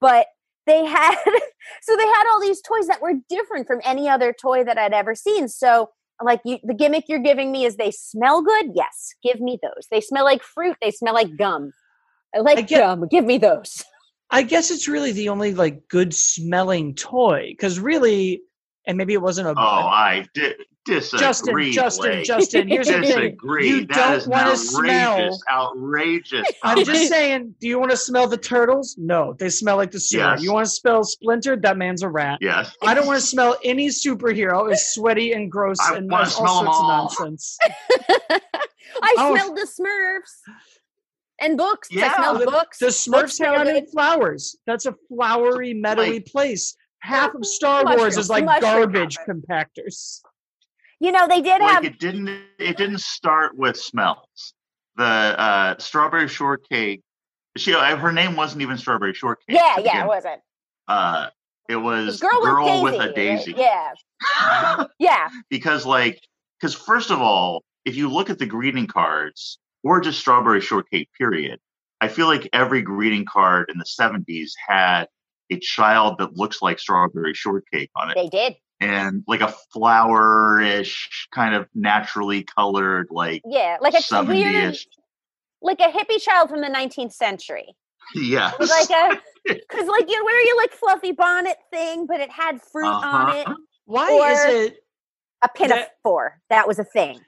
[0.01, 0.27] But
[0.65, 1.15] they had
[1.81, 4.93] so they had all these toys that were different from any other toy that I'd
[4.93, 5.47] ever seen.
[5.47, 5.89] So
[6.23, 8.71] like you, the gimmick you're giving me is they smell good.
[8.73, 9.87] Yes, give me those.
[9.91, 10.77] They smell like fruit.
[10.81, 11.71] They smell like gum.
[12.35, 13.07] I like I get- gum.
[13.09, 13.83] Give me those.
[14.31, 18.41] I guess it's really the only like good smelling toy because really,
[18.87, 19.51] and maybe it wasn't a.
[19.51, 21.71] Oh, I di- disagree.
[21.71, 22.25] Justin, Justin, Blake.
[22.25, 22.67] Justin.
[22.67, 23.37] Here's the thing.
[23.63, 26.47] You That don't wanna smell- outrageous.
[26.63, 27.55] I'm just saying.
[27.59, 28.95] Do you want to smell the turtles?
[28.97, 30.21] No, they smell like the sewer.
[30.21, 30.41] Yes.
[30.43, 31.55] You want to smell Splinter?
[31.57, 32.37] That man's a rat.
[32.41, 32.73] Yes.
[32.83, 34.71] I don't want to smell any superhero.
[34.71, 37.57] It's sweaty and gross I and wanna does all sorts of nonsense.
[39.01, 39.35] I Oh.
[39.35, 40.53] smelled the Smurfs
[41.41, 41.89] and books.
[41.91, 42.77] I Yeah, smelled the- books.
[42.79, 44.55] The Smurfs smell hang out in flowers.
[44.65, 46.75] That's a flowery, meadowy place.
[46.99, 50.21] Half of Star Wars Mushroom- is like garbage compactors.
[50.99, 52.29] You know, they did Like have it didn't.
[52.59, 54.53] It didn't start with smells.
[54.95, 57.01] The uh, strawberry shortcake.
[57.57, 57.73] She.
[57.73, 59.55] uh, Her name wasn't even strawberry shortcake.
[59.55, 60.41] Yeah, yeah, it wasn't.
[60.87, 61.27] Uh,
[61.67, 63.53] it was girl, girl with, with a daisy.
[63.57, 63.93] Yeah.
[64.99, 65.29] Yeah.
[65.49, 66.19] because like
[66.59, 71.09] because first of all if you look at the greeting cards or just strawberry shortcake
[71.17, 71.59] period
[72.01, 75.07] i feel like every greeting card in the 70s had
[75.51, 78.55] a child that looks like strawberry shortcake on it They did.
[78.79, 83.77] And like a flower-ish kind of naturally colored like Yeah.
[83.81, 84.85] Like a weird 70ish
[85.61, 87.75] like a hippie child from the 19th century.
[88.13, 89.21] yeah It like a
[89.53, 93.47] because like you wear your like fluffy bonnet thing, but it had fruit on it.
[93.47, 93.55] Uh-huh.
[93.85, 94.77] Why Or- is it?
[95.43, 96.39] A That- pinafore.
[96.49, 97.19] That was a thing.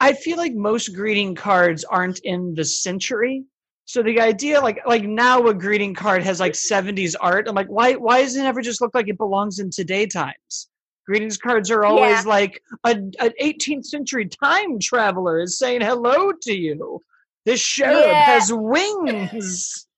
[0.00, 3.44] I feel like most greeting cards aren't in the century.
[3.84, 7.48] So the idea, like, like now a greeting card has like '70s art.
[7.48, 7.94] I'm like, why?
[7.94, 10.68] Why doesn't it ever just look like it belongs in today times?
[11.08, 12.28] Greetings cards are always Yeah.
[12.30, 17.02] like a, an 18th century time traveler is saying hello to you.
[17.46, 18.22] This cherub Yeah.
[18.24, 19.86] has wings.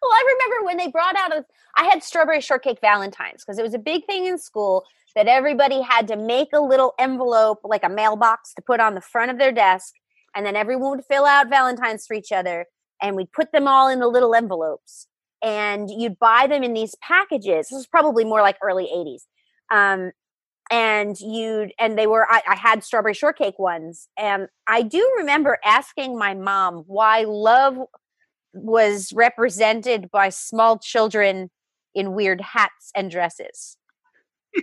[0.00, 1.44] Well, I remember when they brought out a
[1.76, 4.84] I had strawberry shortcake valentines because it was a big thing in school
[5.16, 9.00] that everybody had to make a little envelope like a mailbox to put on the
[9.00, 9.94] front of their desk
[10.36, 12.66] and then everyone would fill out valentines for each other
[13.00, 15.08] and we'd put them all in the little envelopes
[15.42, 17.68] and you'd buy them in these packages.
[17.68, 19.22] This was probably more like early 80s.
[19.74, 20.12] Um
[20.72, 25.58] and you'd and they were I, I had strawberry shortcake ones and I do remember
[25.64, 27.76] asking my mom why love
[28.54, 31.50] was represented by small children
[31.94, 33.76] in weird hats and dresses.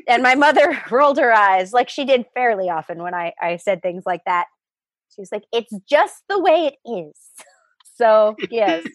[0.08, 3.82] and my mother rolled her eyes like she did fairly often when I, I said
[3.82, 4.46] things like that.
[5.14, 7.16] She was like, it's just the way it is.
[8.02, 8.88] So, yes,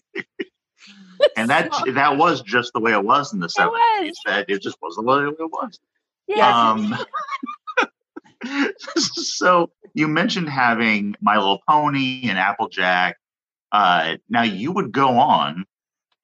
[1.36, 4.16] and that that was just the way it was in the 70s was.
[4.24, 5.78] that it just wasn't the way it was
[6.28, 6.96] yes.
[8.44, 13.16] Um, so you mentioned having My Little Pony and Applejack.
[13.72, 15.64] Uh, now you would go on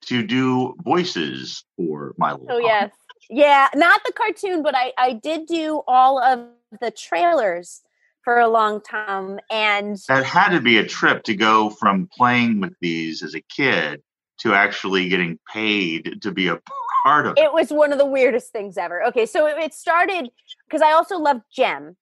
[0.07, 2.65] to do voices for My Little Oh, Pony.
[2.65, 2.91] yes.
[3.29, 6.49] Yeah, not the cartoon, but I, I did do all of
[6.81, 7.81] the trailers
[8.23, 9.39] for a long time.
[9.51, 13.41] And That had to be a trip to go from playing with these as a
[13.41, 14.03] kid
[14.41, 16.59] to actually getting paid to be a
[17.05, 17.41] part of it.
[17.41, 19.05] it was one of the weirdest things ever.
[19.05, 20.31] Okay, so it, it started
[20.69, 21.97] because I also loved Jem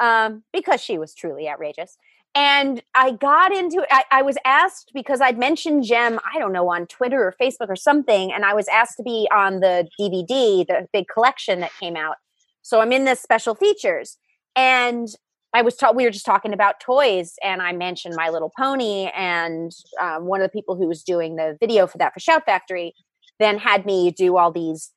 [0.00, 1.96] um, because she was truly outrageous.
[2.34, 3.84] And I got into.
[3.90, 7.68] I, I was asked because I'd mentioned Jem, I don't know, on Twitter or Facebook
[7.68, 8.32] or something.
[8.32, 12.16] And I was asked to be on the DVD, the big collection that came out.
[12.62, 14.16] So I'm in this special features.
[14.54, 15.08] And
[15.52, 17.34] I was taught, we were just talking about toys.
[17.42, 19.10] And I mentioned My Little Pony.
[19.16, 22.44] And um, one of the people who was doing the video for that for Shout
[22.46, 22.94] Factory
[23.40, 24.92] then had me do all these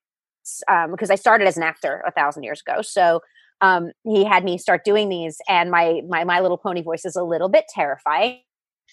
[0.67, 2.81] because um, I started as an actor a thousand years ago.
[2.81, 3.21] So
[3.61, 7.15] um, he had me start doing these, and my my My Little Pony voice is
[7.15, 8.41] a little bit terrifying.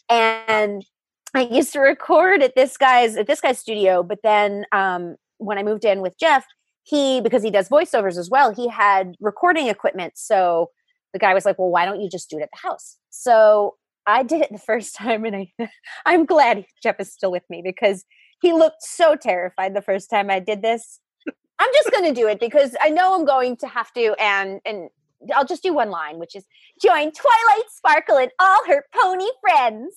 [0.09, 0.84] And
[1.34, 5.59] I used to record at this guy's at this guy's studio, but then um, when
[5.59, 6.46] I moved in with Jeff,
[6.84, 10.14] he because he does voiceovers as well, he had recording equipment.
[10.16, 10.70] So
[11.12, 13.76] the guy was like, "Well, why don't you just do it at the house?" So
[14.07, 15.53] I did it the first time, and I
[16.07, 18.05] I'm glad Jeff is still with me because
[18.41, 21.01] he looked so terrified the first time I did this.
[21.59, 24.61] I'm just going to do it because I know I'm going to have to, and
[24.64, 24.88] and
[25.34, 26.45] I'll just do one line, which is
[26.80, 29.95] join Twilight Sparkle and all her pony friends.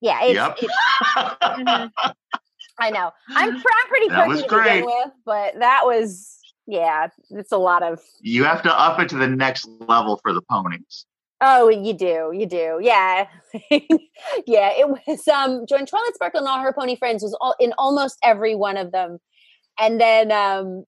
[0.00, 0.56] Yeah, it's, yep.
[0.60, 0.72] it's
[1.16, 2.10] mm-hmm.
[2.80, 3.12] I know.
[3.28, 7.82] I'm, I'm pretty that was to begin with, but that was yeah, it's a lot
[7.82, 8.00] of.
[8.20, 11.06] You have to up it to the next level for the ponies.
[11.46, 13.26] Oh, you do, you do, yeah,
[13.70, 14.70] yeah.
[14.72, 18.16] It was um, join Twilight Sparkle and all her pony friends was all in almost
[18.22, 19.18] every one of them,
[19.78, 20.84] and then um,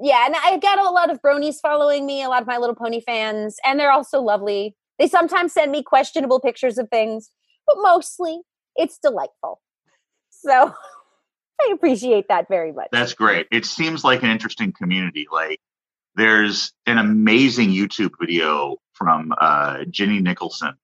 [0.00, 2.74] yeah, and I got a lot of bronies following me, a lot of My Little
[2.74, 4.74] Pony fans, and they're also lovely.
[4.98, 7.28] They sometimes send me questionable pictures of things,
[7.66, 8.40] but mostly
[8.76, 9.60] it's delightful.
[10.30, 10.72] So
[11.60, 12.88] I appreciate that very much.
[12.90, 13.48] That's great.
[13.52, 15.26] It seems like an interesting community.
[15.30, 15.60] Like
[16.16, 20.74] there's an amazing YouTube video from uh, Jenny Nicholson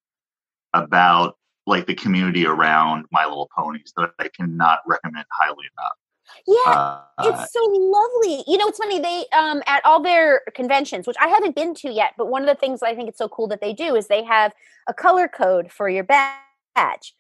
[0.74, 5.92] about like the community around My Little Ponies that I cannot recommend highly enough.
[6.46, 8.44] Yeah, uh, it's so lovely.
[8.46, 9.00] You know, it's funny.
[9.00, 12.48] They um at all their conventions, which I haven't been to yet, but one of
[12.48, 14.52] the things I think it's so cool that they do is they have
[14.88, 17.14] a color code for your badge.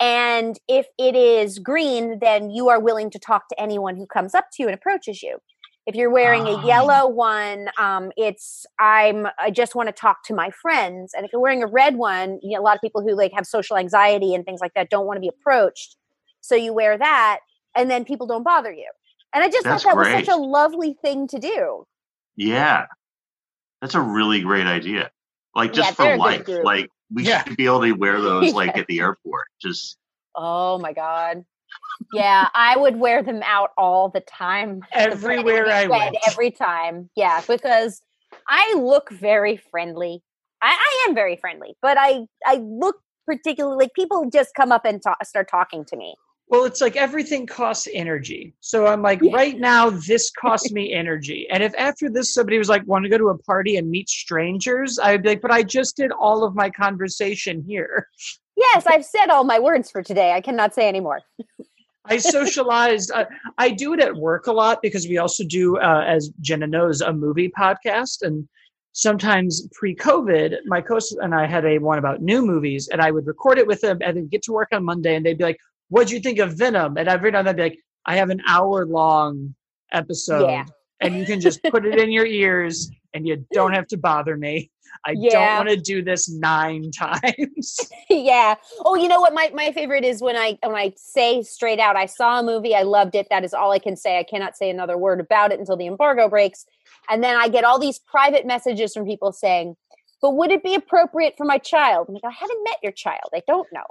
[0.00, 4.34] And if it is green, then you are willing to talk to anyone who comes
[4.34, 5.38] up to you and approaches you.
[5.86, 6.66] If you're wearing a ah.
[6.66, 11.12] yellow one, um, it's I'm I just want to talk to my friends.
[11.14, 13.32] And if you're wearing a red one, you know, a lot of people who like
[13.34, 15.96] have social anxiety and things like that don't want to be approached.
[16.40, 17.40] So you wear that,
[17.74, 18.88] and then people don't bother you.
[19.34, 20.16] And I just That's thought that great.
[20.16, 21.86] was such a lovely thing to do.
[22.36, 22.86] Yeah,
[23.80, 25.10] that's a really great idea.
[25.54, 27.44] Like just yeah, for life, like we yeah.
[27.44, 29.46] should be able to wear those like at the airport.
[29.60, 29.98] Just
[30.34, 31.44] oh my god.
[32.12, 34.82] Yeah, I would wear them out all the time.
[34.92, 36.16] Everywhere I went.
[36.26, 37.10] Every time.
[37.16, 38.02] Yeah, because
[38.48, 40.22] I look very friendly.
[40.62, 42.96] I, I, am very friendly, but I I look
[43.26, 46.14] particularly like people just come up and talk, start talking to me.
[46.48, 48.54] Well, it's like everything costs energy.
[48.60, 49.34] So I'm like, yeah.
[49.34, 51.46] right now, this costs me energy.
[51.50, 54.08] And if after this somebody was like, want to go to a party and meet
[54.08, 58.08] strangers, I'd be like, but I just did all of my conversation here.
[58.56, 60.32] Yes, I've said all my words for today.
[60.32, 61.20] I cannot say anymore.
[62.06, 63.10] I socialized.
[63.12, 63.24] Uh,
[63.56, 67.00] I do it at work a lot because we also do, uh, as Jenna knows,
[67.00, 68.22] a movie podcast.
[68.22, 68.46] And
[68.92, 73.10] sometimes pre-COVID, my co host and I had a one about new movies, and I
[73.10, 75.44] would record it with them, and then get to work on Monday, and they'd be
[75.44, 76.96] like, what'd you think of Venom?
[76.98, 79.54] And every now and then I'd be like, I have an hour long
[79.92, 80.46] episode.
[80.48, 80.64] Yeah.
[81.00, 84.36] and you can just put it in your ears and you don't have to bother
[84.36, 84.70] me.
[85.06, 85.30] I yeah.
[85.30, 87.78] don't want to do this nine times.
[88.10, 88.54] yeah.
[88.84, 89.34] Oh, you know what?
[89.34, 92.74] My my favorite is when I when I say straight out, I saw a movie,
[92.74, 93.26] I loved it.
[93.30, 94.18] That is all I can say.
[94.18, 96.66] I cannot say another word about it until the embargo breaks.
[97.08, 99.76] And then I get all these private messages from people saying,
[100.22, 103.30] "But would it be appropriate for my child?" I'm like, I haven't met your child.
[103.34, 103.86] I don't know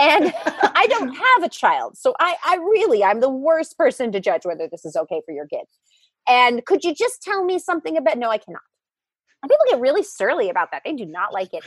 [0.00, 1.96] and I don't have a child.
[1.96, 5.32] So I, I really, I'm the worst person to judge whether this is okay for
[5.32, 5.64] your kid.
[6.28, 8.18] And could you just tell me something about?
[8.18, 8.62] No, I cannot.
[9.42, 10.82] And people get really surly about that.
[10.84, 11.64] They do not like it.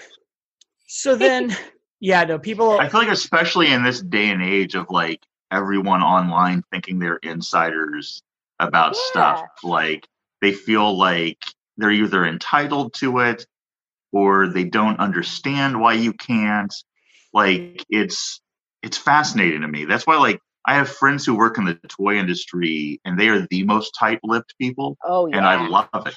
[0.88, 1.56] So then,
[2.00, 2.80] yeah, no, people.
[2.80, 7.18] I feel like, especially in this day and age of like everyone online thinking they're
[7.18, 8.22] insiders
[8.60, 9.02] about yeah.
[9.06, 10.08] stuff, like
[10.42, 11.38] they feel like
[11.78, 13.46] they're either entitled to it
[14.12, 16.74] or they don't understand why you can't
[17.34, 18.40] like it's
[18.84, 19.86] it's fascinating to me.
[19.86, 23.48] That's why like I have friends who work in the toy industry and they are
[23.48, 24.98] the most tight-lipped people.
[25.04, 25.38] Oh yeah.
[25.38, 26.16] And I love it.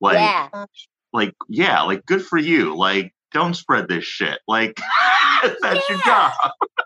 [0.00, 0.64] Like yeah.
[1.12, 2.76] like yeah, like good for you.
[2.76, 4.38] Like don't spread this shit.
[4.48, 4.78] Like
[5.42, 5.80] that's yeah.
[5.88, 6.32] your job.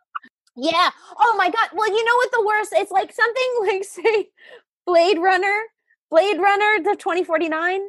[0.57, 0.91] yeah.
[1.19, 1.69] Oh my god.
[1.73, 2.73] Well, you know what the worst?
[2.77, 4.29] It's like something like say
[4.87, 5.63] Blade Runner,
[6.11, 7.81] Blade Runner the 2049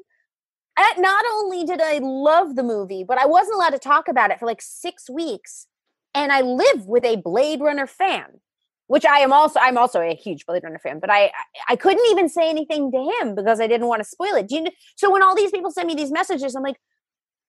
[0.98, 4.40] not only did I love the movie, but I wasn't allowed to talk about it
[4.40, 5.68] for like six weeks
[6.16, 8.40] and I live with a Blade Runner fan,
[8.88, 9.60] which I am also.
[9.60, 11.32] I'm also a huge Blade Runner fan, but I
[11.70, 14.48] I couldn't even say anything to him because I didn't want to spoil it.
[14.48, 16.78] Do you, know, so when all these people send me these messages, I'm like,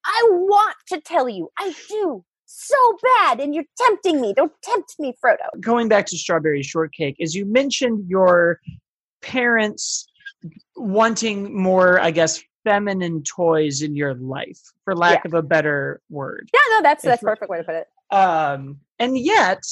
[0.05, 4.32] I want to tell you, I do so bad, and you're tempting me.
[4.32, 5.61] Don't tempt me, Frodo.
[5.61, 8.61] Going back to Strawberry Shortcake, as you mentioned, your
[9.20, 10.07] parents
[10.76, 15.28] wanting more, I guess, feminine toys in your life, for lack yeah.
[15.28, 16.49] of a better word.
[16.55, 17.87] Yeah, no, that's that's perfect way to put it.
[18.11, 19.62] Um, and yet,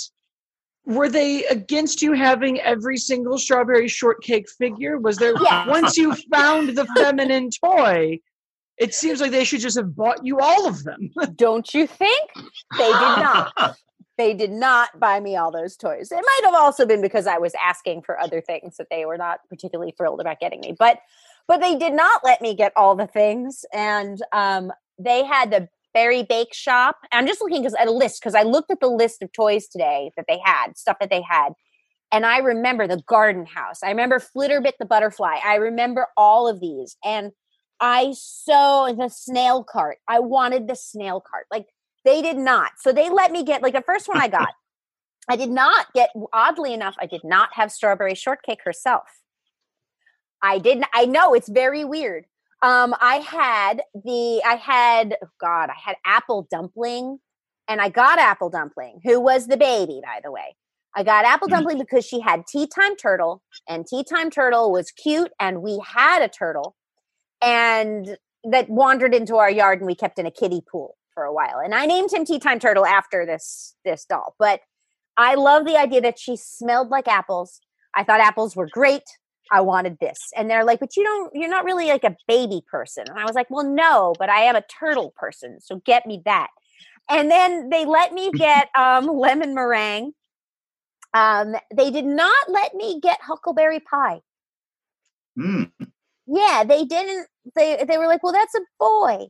[0.86, 4.98] were they against you having every single strawberry shortcake figure?
[4.98, 5.34] Was there
[5.66, 8.20] once you found the feminine toy?
[8.76, 11.10] It seems like they should just have bought you all of them.
[11.36, 12.30] Don't you think?
[12.76, 13.76] They did not.
[14.18, 16.10] they did not buy me all those toys.
[16.10, 19.16] It might have also been because I was asking for other things that they were
[19.16, 20.74] not particularly thrilled about getting me.
[20.78, 21.00] But
[21.46, 23.64] but they did not let me get all the things.
[23.72, 26.96] And um, they had the Berry Bake Shop.
[27.12, 29.68] I'm just looking because at a list because I looked at the list of toys
[29.68, 31.50] today that they had, stuff that they had.
[32.12, 33.82] And I remember the garden house.
[33.82, 35.36] I remember Flitterbit the butterfly.
[35.44, 36.96] I remember all of these.
[37.04, 37.32] And
[37.80, 39.98] I so the snail cart.
[40.08, 41.46] I wanted the snail cart.
[41.50, 41.66] Like
[42.04, 42.72] they did not.
[42.78, 44.50] So they let me get like the first one I got.
[45.28, 49.08] I did not get oddly enough, I did not have strawberry shortcake herself.
[50.42, 52.26] I didn't I know it's very weird.
[52.64, 57.18] Um I had the I had oh god, I had apple dumpling
[57.68, 60.56] and I got apple dumpling, who was the baby by the way.
[60.96, 61.52] I got apple Mhm.
[61.52, 65.80] dumpling because she had tea time turtle and tea time turtle was cute and we
[65.86, 66.76] had a turtle
[67.42, 71.32] and that wandered into our yard and we kept in a kiddie pool for a
[71.32, 71.58] while.
[71.64, 74.34] And I named him Tea Time Turtle after this this doll.
[74.38, 74.60] But
[75.16, 77.60] I love the idea that she smelled like apples.
[77.94, 79.04] I thought apples were great.
[79.52, 80.18] I wanted this.
[80.36, 83.04] And they're like, but you don't, you're not really like a baby person.
[83.08, 85.60] And I was like, well, no, but I am a turtle person.
[85.60, 86.48] So get me that.
[87.08, 90.12] And then they let me get um, lemon meringue.
[91.12, 94.20] Um, they did not let me get huckleberry pie.
[95.36, 95.64] Hmm.
[96.26, 97.28] Yeah, they didn't.
[97.54, 99.26] They they were like, well, that's a boy.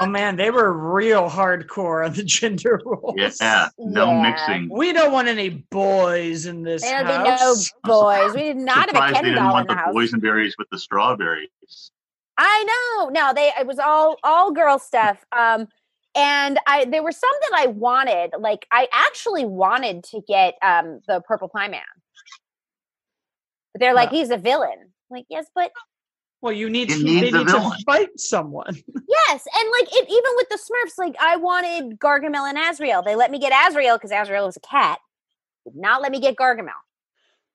[0.00, 3.16] Oh man, they were real hardcore on the gender roles.
[3.40, 3.68] Yeah.
[3.78, 4.22] No Yeah.
[4.22, 4.68] mixing.
[4.70, 7.54] We don't want any boys in this There'll be no
[7.84, 8.32] boys.
[8.34, 9.94] We did not have a Ken didn't doll in want the the house.
[9.94, 11.48] boysenberries with the strawberries.
[12.36, 12.64] I
[13.00, 13.08] know.
[13.08, 15.24] No, they it was all all girl stuff.
[15.36, 15.66] Um
[16.14, 18.34] and I there were some that I wanted.
[18.38, 21.82] Like I actually wanted to get um the purple pie man.
[23.74, 24.92] But they're like, he's a villain.
[25.10, 25.72] Like, yes, but
[26.40, 28.74] Well, you need to, they a need to fight someone.
[29.08, 33.02] yes, and like it even with the Smurfs, like I wanted Gargamel and Azrael.
[33.02, 34.98] They let me get Azrael because Azrael was a cat.
[35.64, 36.70] Did not let me get Gargamel.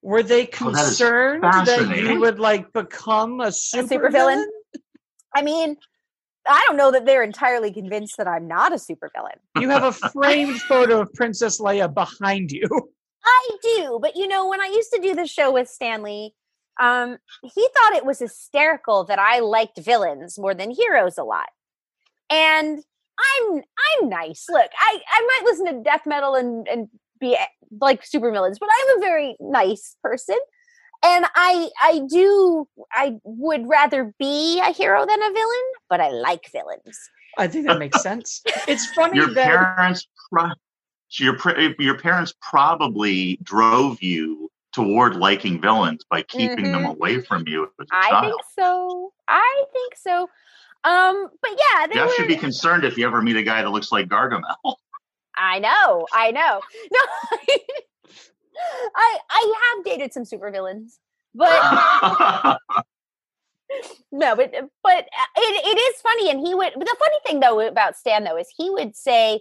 [0.01, 4.11] Were they Oh, that is concerned that you would like become a super, supervillain?
[4.11, 4.51] villain?
[5.34, 5.77] I mean,
[6.45, 9.38] I don't know that they're entirely convinced that I'm not a supervillain.
[9.61, 12.67] You have a framed photo of Princess Leia behind you.
[13.25, 16.36] I do, but you know, when I used to do the show with Stanley,
[16.80, 21.49] um, he thought it was hysterical that I liked villains more than heroes a lot.
[22.30, 22.84] And
[23.19, 23.61] I'm
[24.01, 24.45] I'm nice.
[24.49, 26.88] Look, I, I might listen to death metal and, and
[27.19, 27.38] be
[27.80, 30.38] like super villains, but I'm a very nice person.
[31.05, 36.09] And I I do I would rather be a hero than a villain, but I
[36.09, 36.97] like villains.
[37.38, 38.41] I think that makes sense.
[38.67, 40.51] It's funny Your that parents, pro-
[41.09, 41.38] so your
[41.80, 47.84] your parents probably drove you toward liking villains by keeping them away from you Mm-hmm.
[47.91, 48.26] I child.
[48.26, 49.13] think so.
[49.28, 50.30] I think so.
[50.84, 53.69] Um, but yeah, Jeff were, should be concerned if you ever meet a guy that
[53.69, 54.43] looks like Gargamel.
[55.36, 56.61] I know, I know.
[56.91, 56.99] No,
[58.95, 60.99] I I have dated some supervillains,
[61.34, 61.49] but
[64.11, 64.53] no, but
[64.84, 66.74] but uh, it, it is funny, and he would.
[66.74, 69.39] The funny thing though about Stan though is he would say,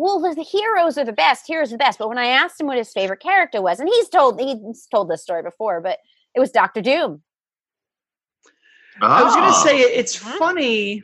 [0.00, 1.46] "Well, the, the heroes are the best.
[1.46, 3.88] Heroes are the best." But when I asked him what his favorite character was, and
[3.88, 5.98] he's told he's told this story before, but
[6.34, 7.22] it was Doctor Doom.
[9.00, 9.64] I was going to Oh.
[9.64, 11.02] say it's funny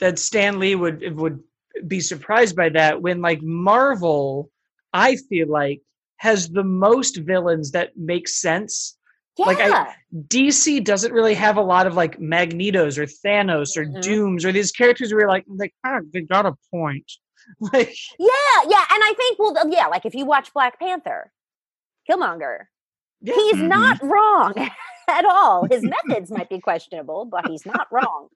[0.00, 1.40] that Stan Lee would would
[1.86, 4.50] be surprised by that when like Marvel,
[4.92, 5.80] I feel like
[6.18, 8.96] has the most villains that make sense.
[9.36, 9.94] Yeah, Like, I-
[10.28, 14.00] DC doesn't really have a lot of like Magnetos or Thanos or Mhm.
[14.00, 17.10] Dooms or these characters where you're like they kind of they got a point.
[17.60, 18.84] Like yeah, yeah.
[18.90, 21.32] And I think well, yeah, like if you watch Black Panther,
[22.10, 22.66] Killmonger,
[23.20, 23.34] Yeah.
[23.34, 23.68] he's Mhm.
[23.68, 24.54] not wrong
[25.08, 25.66] at all.
[25.70, 28.28] His methods might be questionable, but he's not wrong.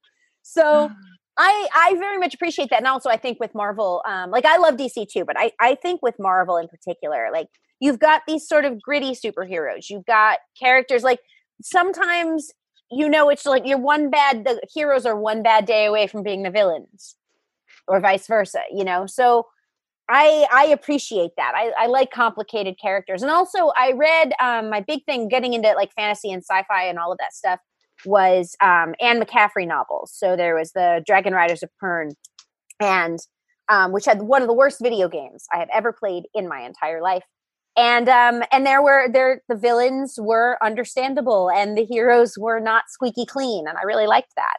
[0.42, 0.90] So
[1.38, 2.78] I I very much appreciate that.
[2.78, 5.74] And also I think with Marvel, um, like I love DC too, but I, I
[5.76, 7.48] think with Marvel in particular, like
[7.80, 9.88] you've got these sort of gritty superheroes.
[9.90, 11.20] You've got characters like
[11.62, 12.50] sometimes
[12.90, 16.22] you know it's like you're one bad the heroes are one bad day away from
[16.22, 17.16] being the villains.
[17.88, 19.06] Or vice versa, you know.
[19.06, 19.46] So
[20.08, 21.52] I I appreciate that.
[21.54, 25.72] I, I like complicated characters, and also I read um, my big thing getting into
[25.72, 27.60] like fantasy and sci-fi and all of that stuff
[28.04, 30.12] was um, Anne McCaffrey novels.
[30.14, 32.12] So there was the Dragon Riders of Pern,
[32.80, 33.18] and
[33.68, 36.60] um, which had one of the worst video games I have ever played in my
[36.60, 37.24] entire life.
[37.76, 42.84] And um, and there were there the villains were understandable and the heroes were not
[42.88, 44.56] squeaky clean, and I really liked that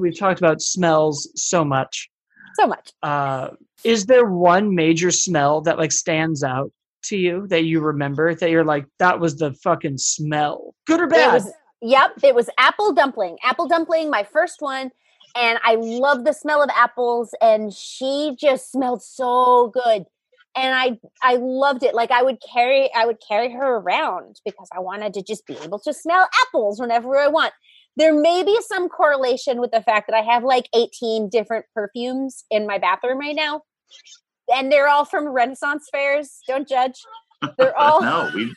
[0.00, 2.08] we've talked about smells so much.
[2.54, 2.92] So much.
[3.02, 3.50] Uh,
[3.84, 6.72] is there one major smell that like stands out
[7.04, 11.04] to you that you remember that you're like that was the fucking smell, good or
[11.04, 11.32] It bad?
[11.34, 13.38] was, yep, it was apple dumpling.
[13.42, 14.90] Apple dumpling, my first one.
[15.36, 17.32] And I love the smell of apples.
[17.40, 20.04] And she just smelled so good.
[20.56, 21.94] And I I loved it.
[21.94, 25.56] Like I would carry I would carry her around because I wanted to just be
[25.62, 27.52] able to smell apples whenever I want.
[27.96, 32.44] There may be some correlation with the fact that I have like 18 different perfumes
[32.50, 33.62] in my bathroom right now.
[34.52, 36.38] And they're all from Renaissance fairs.
[36.48, 36.94] Don't judge.
[37.58, 38.54] They're all no, we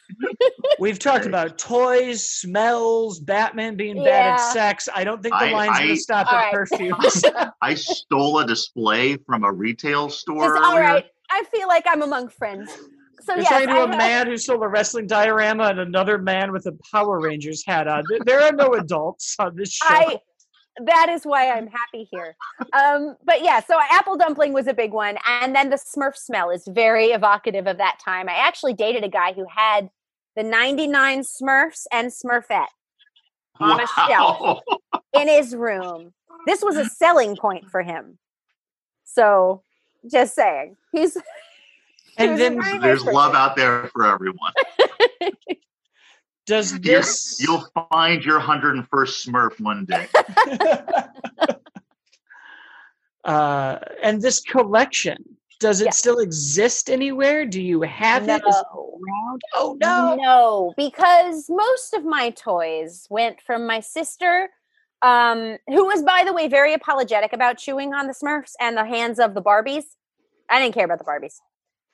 [0.80, 4.34] We've talked about toys, smells, Batman being bad Yeah.
[4.36, 4.90] at sex.
[4.94, 6.54] I don't think the I- line's I- going to stop at right.
[6.54, 7.24] perfumes.
[7.62, 10.56] I stole a display from a retail store.
[10.56, 10.84] Just, all earlier.
[10.84, 11.06] right.
[11.32, 12.70] I feel like I'm among friends.
[13.24, 15.80] So You're yes, talking to I a have- man who sold a wrestling diorama and
[15.80, 18.04] another man with a Power Rangers hat on.
[18.26, 19.86] There- are no adults on this show.
[19.88, 20.20] I
[20.86, 22.36] that is why I'm happy here.
[22.74, 26.50] Um, but yeah, so apple dumpling was a big one, and then the Smurf smell
[26.50, 28.28] is very evocative of that time.
[28.28, 29.90] I actually dated a guy who had
[30.36, 32.66] the '99 Smurfs and Smurfette
[33.60, 34.62] on a shelf.
[35.14, 36.12] In his room.
[36.48, 38.18] This was a selling point for him.
[39.06, 39.62] So,
[40.12, 41.16] just saying, he's
[42.18, 44.54] and then There's love out there for everyone.
[46.46, 47.04] does You're,
[47.40, 50.08] you'll find your 101st Smurf one day.
[53.24, 55.24] uh, and this collection
[55.60, 55.92] does it Yeah.
[55.92, 57.46] still exist anywhere?
[57.46, 58.42] Do you have it?
[58.46, 59.00] Is it No.
[59.02, 59.42] around?
[59.54, 60.16] Oh no!
[60.16, 64.50] No, because most of my toys went from my sister,
[65.02, 68.86] um, who was, by the way, very apologetic about chewing on the Smurfs and the
[68.86, 69.86] hands of the Barbies.
[70.50, 71.36] I didn't care about the Barbies,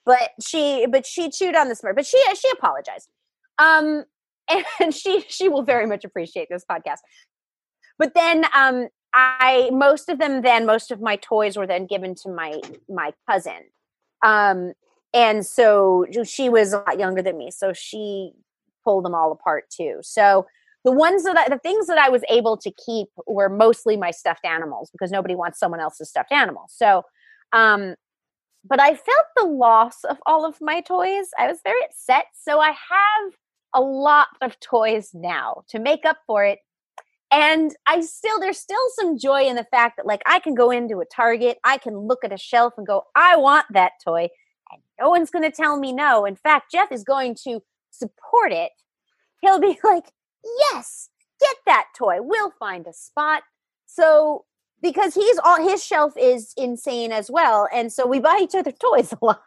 [0.06, 1.96] but she, but she chewed on the Smurf.
[1.96, 3.10] But she, she apologized,
[3.58, 4.06] um,
[4.80, 7.00] and she, she will very much appreciate this podcast.
[7.98, 12.14] But then, um, I most of them then most of my toys were then given
[12.22, 13.64] to my my cousin.
[14.24, 14.74] Um,
[15.14, 18.32] and so she was a lot younger than me so she
[18.84, 20.46] pulled them all apart too so
[20.86, 24.12] the ones that I, the things that i was able to keep were mostly my
[24.12, 27.04] stuffed animals because nobody wants someone else's stuffed animal so
[27.54, 27.96] um
[28.64, 32.60] but i felt the loss of all of my toys i was very upset so
[32.60, 33.34] i have
[33.74, 36.60] a lot of toys now to make up for it
[37.32, 40.72] and i still there's still some joy in the fact that like i can go
[40.72, 44.28] into a target i can look at a shelf and go i want that toy
[44.72, 46.26] and no one's going to tell me no.
[46.26, 48.72] In fact, Jeff is going to support it.
[49.42, 50.12] He'll be like,
[50.72, 52.18] "Yes, get that toy.
[52.22, 53.44] We'll find a spot."
[53.86, 54.46] So
[54.82, 58.72] because he's all his shelf is insane as well, and so we buy each other
[58.80, 59.42] toys a lot.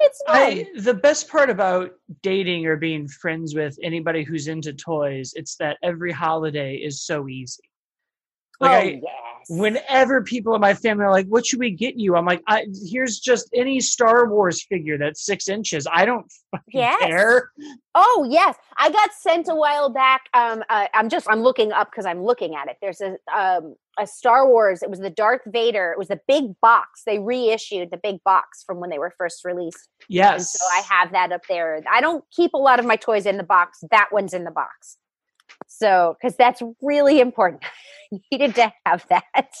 [0.00, 0.36] it's fun.
[0.36, 5.56] I, the best part about dating or being friends with anybody who's into toys, it's
[5.56, 7.67] that every holiday is so easy.
[8.60, 9.46] Like oh I, yes.
[9.50, 12.66] whenever people in my family are like, "What should we get you?" I'm like, I,
[12.90, 15.86] "Here's just any Star Wars figure that's six inches.
[15.90, 16.26] I don't
[16.68, 17.00] Yes.
[17.02, 17.50] care."
[17.94, 20.22] Oh yes, I got sent a while back.
[20.34, 22.78] Um, uh, I'm just I'm looking up because I'm looking at it.
[22.80, 24.82] There's a um a Star Wars.
[24.82, 25.92] It was the Darth Vader.
[25.92, 27.02] It was the big box.
[27.06, 30.52] They reissued the big box from when they were first released, and Yes.
[30.58, 31.80] so I have that up there.
[31.90, 33.84] I don't keep a lot of my toys in the box.
[33.92, 34.96] That one's in the box.
[35.68, 37.62] So because that's really important.
[38.12, 39.54] I needed to have that.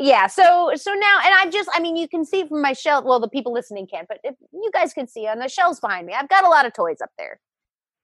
[0.00, 3.04] yeah so so now and i just i mean you can see from my shelf
[3.04, 6.06] well the people listening can't but if you guys can see on the shelves behind
[6.06, 7.38] me i've got a lot of toys up there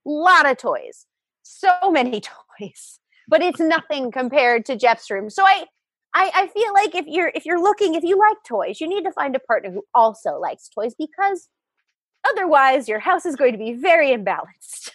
[0.07, 1.07] a lot of toys
[1.43, 2.21] so many
[2.61, 5.65] toys but it's nothing compared to jeff's room so I,
[6.15, 9.05] I i feel like if you're if you're looking if you like toys you need
[9.05, 11.49] to find a partner who also likes toys because
[12.29, 14.91] otherwise your house is going to be very imbalanced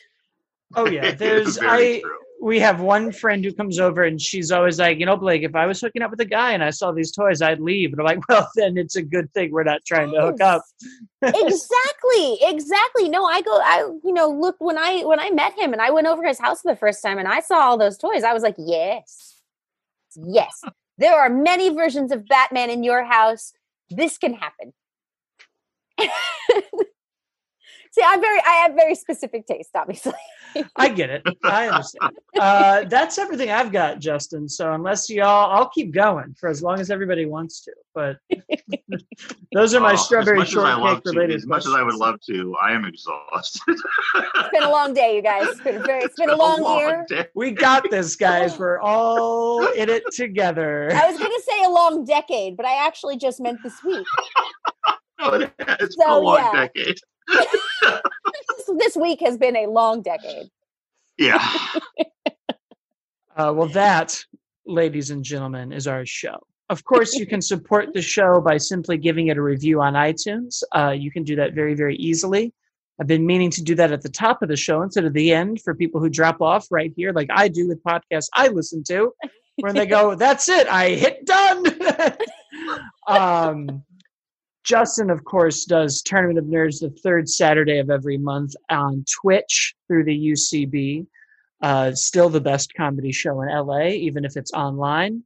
[0.75, 1.11] Oh yeah.
[1.17, 1.99] There's I.
[1.99, 2.11] true.
[2.41, 5.55] We have one friend who comes over and she's always like, you know, Blake, if
[5.55, 7.93] I was hooking up with a guy and I saw these toys, I'd leave.
[7.93, 10.61] And I'm like, well, then it's a good thing we're not trying to hook up.
[11.23, 15.71] exactly exactly no i go i you know look when i when i met him
[15.71, 17.97] and i went over his house for the first time and i saw all those
[17.97, 19.41] toys i was like yes
[20.15, 20.61] yes
[20.97, 23.53] there are many versions of batman in your house
[23.89, 24.73] this can happen
[27.91, 30.11] see i'm very i have very specific taste obviously
[30.75, 31.23] I get it.
[31.43, 32.17] I understand.
[32.39, 34.47] Uh, that's everything I've got, Justin.
[34.49, 37.71] So unless y'all, I'll keep going for as long as everybody wants to.
[37.93, 38.17] But
[39.53, 41.65] those are my Oh, strawberry as much as I love shortcake to, related As much
[41.65, 43.77] as I would love to, I am exhausted.
[44.15, 46.77] it's been a long day you guys it's been, a very, it's been a long
[46.79, 47.25] year day.
[47.35, 48.57] We got this, guys.
[48.63, 50.89] We're all in it together.
[50.93, 54.05] i was going to say a long decade but i actually just meant this week
[55.19, 55.77] No, it has.
[55.79, 56.67] It's been a long yeah.
[56.67, 56.97] decade.
[58.77, 60.49] This, this week has been a long decade
[61.17, 61.47] Yeah.
[63.35, 64.23] Uh, well, that,
[64.67, 66.37] ladies and gentlemen, is our show.
[66.69, 70.61] Of course, you can support the show by simply giving it a review on iTunes.
[70.75, 72.53] Uh, you can do that very, very easily.
[72.99, 75.33] I've been meaning to do that at the top of the show instead of the
[75.33, 78.83] end for people who drop off right here, like I do with podcasts I listen
[78.89, 79.11] to,
[79.57, 81.65] where they go, "That's it, I hit done."
[83.07, 83.83] um,
[84.63, 89.75] Justin, of course, does Tournament of Nerds the third Saturday of every month on Twitch
[89.87, 91.05] through the UCB.
[91.61, 95.23] Uh, still the best comedy show in LA, even if it's online.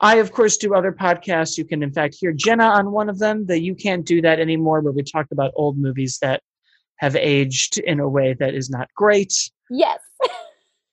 [0.00, 1.56] I, of course, do other podcasts.
[1.56, 3.46] You can, in fact, hear Jenna on one of them.
[3.46, 6.42] That you can't do that anymore, where we talk about old movies that
[6.96, 9.32] have aged in a way that is not great.
[9.70, 10.00] Yes.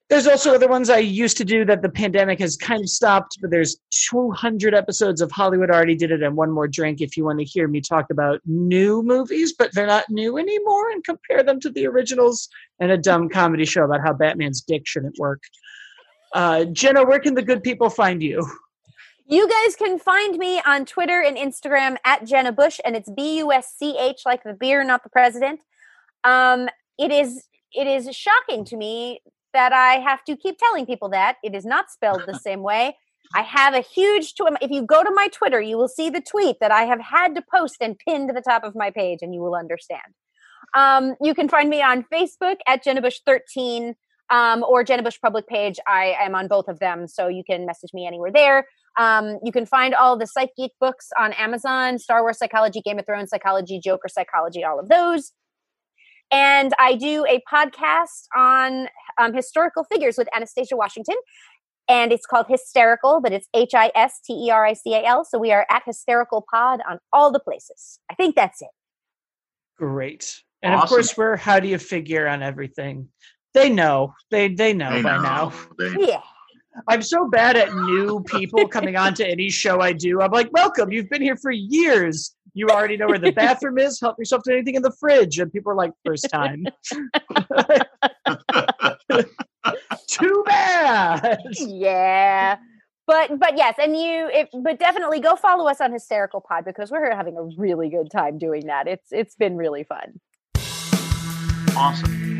[0.10, 3.38] There's also other ones I used to do that the pandemic has kind of stopped,
[3.42, 7.24] but there's 200 episodes of Hollywood already did it and one more drink if you
[7.24, 11.44] want to hear me talk about new movies, but they're not new anymore and compare
[11.44, 12.50] them to the originals
[12.80, 15.44] and a dumb comedy show about how Batman's dick shouldn't work.
[16.34, 18.50] Uh, Jenna, where can the good people find you?
[19.28, 23.38] You guys can find me on Twitter and Instagram at Jenna Busch, and it's B
[23.38, 25.60] U S C H, like the beer, not the president.
[26.24, 29.20] Um, it is it is shocking to me
[29.54, 32.96] that I have to keep telling people that it is not spelled the same way.
[33.36, 36.22] I have a huge tw- if you go to my Twitter, you will see the
[36.22, 39.20] tweet that I have had to post and pin to the top of my page,
[39.22, 40.02] and you will understand.
[40.76, 43.96] Um, you can find me on Facebook at Jenna Busch 13
[44.30, 45.80] um, or Jenna Busch public page.
[45.88, 48.68] I am on both of them, so you can message me anywhere there.
[48.98, 53.00] Um, you can find all the Psych Geek books on Amazon Star Wars Psychology, Game
[53.00, 55.32] of Thrones Psychology, Joker Psychology, all of those.
[56.32, 61.16] And I do a podcast on um, historical figures with Anastasia Washington.
[61.88, 65.04] And it's called Hysterical, but it's H I S T E R I C A
[65.06, 65.26] L.
[65.26, 68.00] So we are at Histerical Pod on all the places.
[68.12, 68.68] I think that's it.
[69.78, 70.42] Great.
[70.62, 70.84] And Awesome.
[70.84, 73.08] of course, we're How Do You Figure on everything.
[73.54, 74.14] They know.
[74.30, 75.22] They they know They by know.
[75.24, 75.54] now.
[75.78, 76.22] They- Yeah.
[76.88, 80.22] I'm so bad at new people coming on to any show I do.
[80.22, 80.92] I'm like, welcome.
[80.92, 82.36] You've been here for years.
[82.54, 84.00] You already know where the bathroom is.
[84.00, 85.40] Help yourself to anything in the fridge.
[85.40, 86.66] And people are like, first time.
[90.08, 91.40] Too bad.
[91.60, 92.58] yeah
[93.10, 96.92] but but yes and you if, but definitely go follow us on Histerical Pod because
[96.92, 100.20] we're having a really good time doing that it's it's been really fun
[101.76, 102.40] awesome.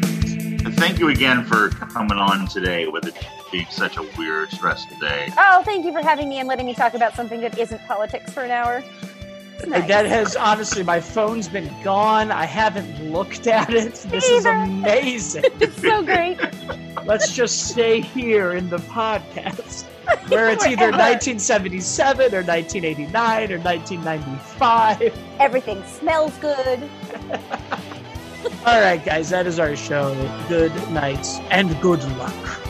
[0.66, 3.16] And thank you again for coming on today with it
[3.52, 5.32] being such a weird, stressful day.
[5.38, 8.32] oh thank you for having me and letting me talk about something that isn't politics
[8.32, 9.19] for an hour It's
[9.68, 9.88] nice.
[9.88, 12.32] That has honestly, my phone's been gone.
[12.32, 13.94] I haven't looked at it.
[14.10, 15.44] This is amazing.
[15.60, 16.40] it's so great
[17.06, 19.84] Let's just stay here in the podcast
[20.30, 25.18] where it's either 1977 or 1989 or 1995.
[25.40, 26.90] everything smells good
[28.66, 30.14] All right, guys, that is our show.
[30.48, 32.69] Good nights and good luck.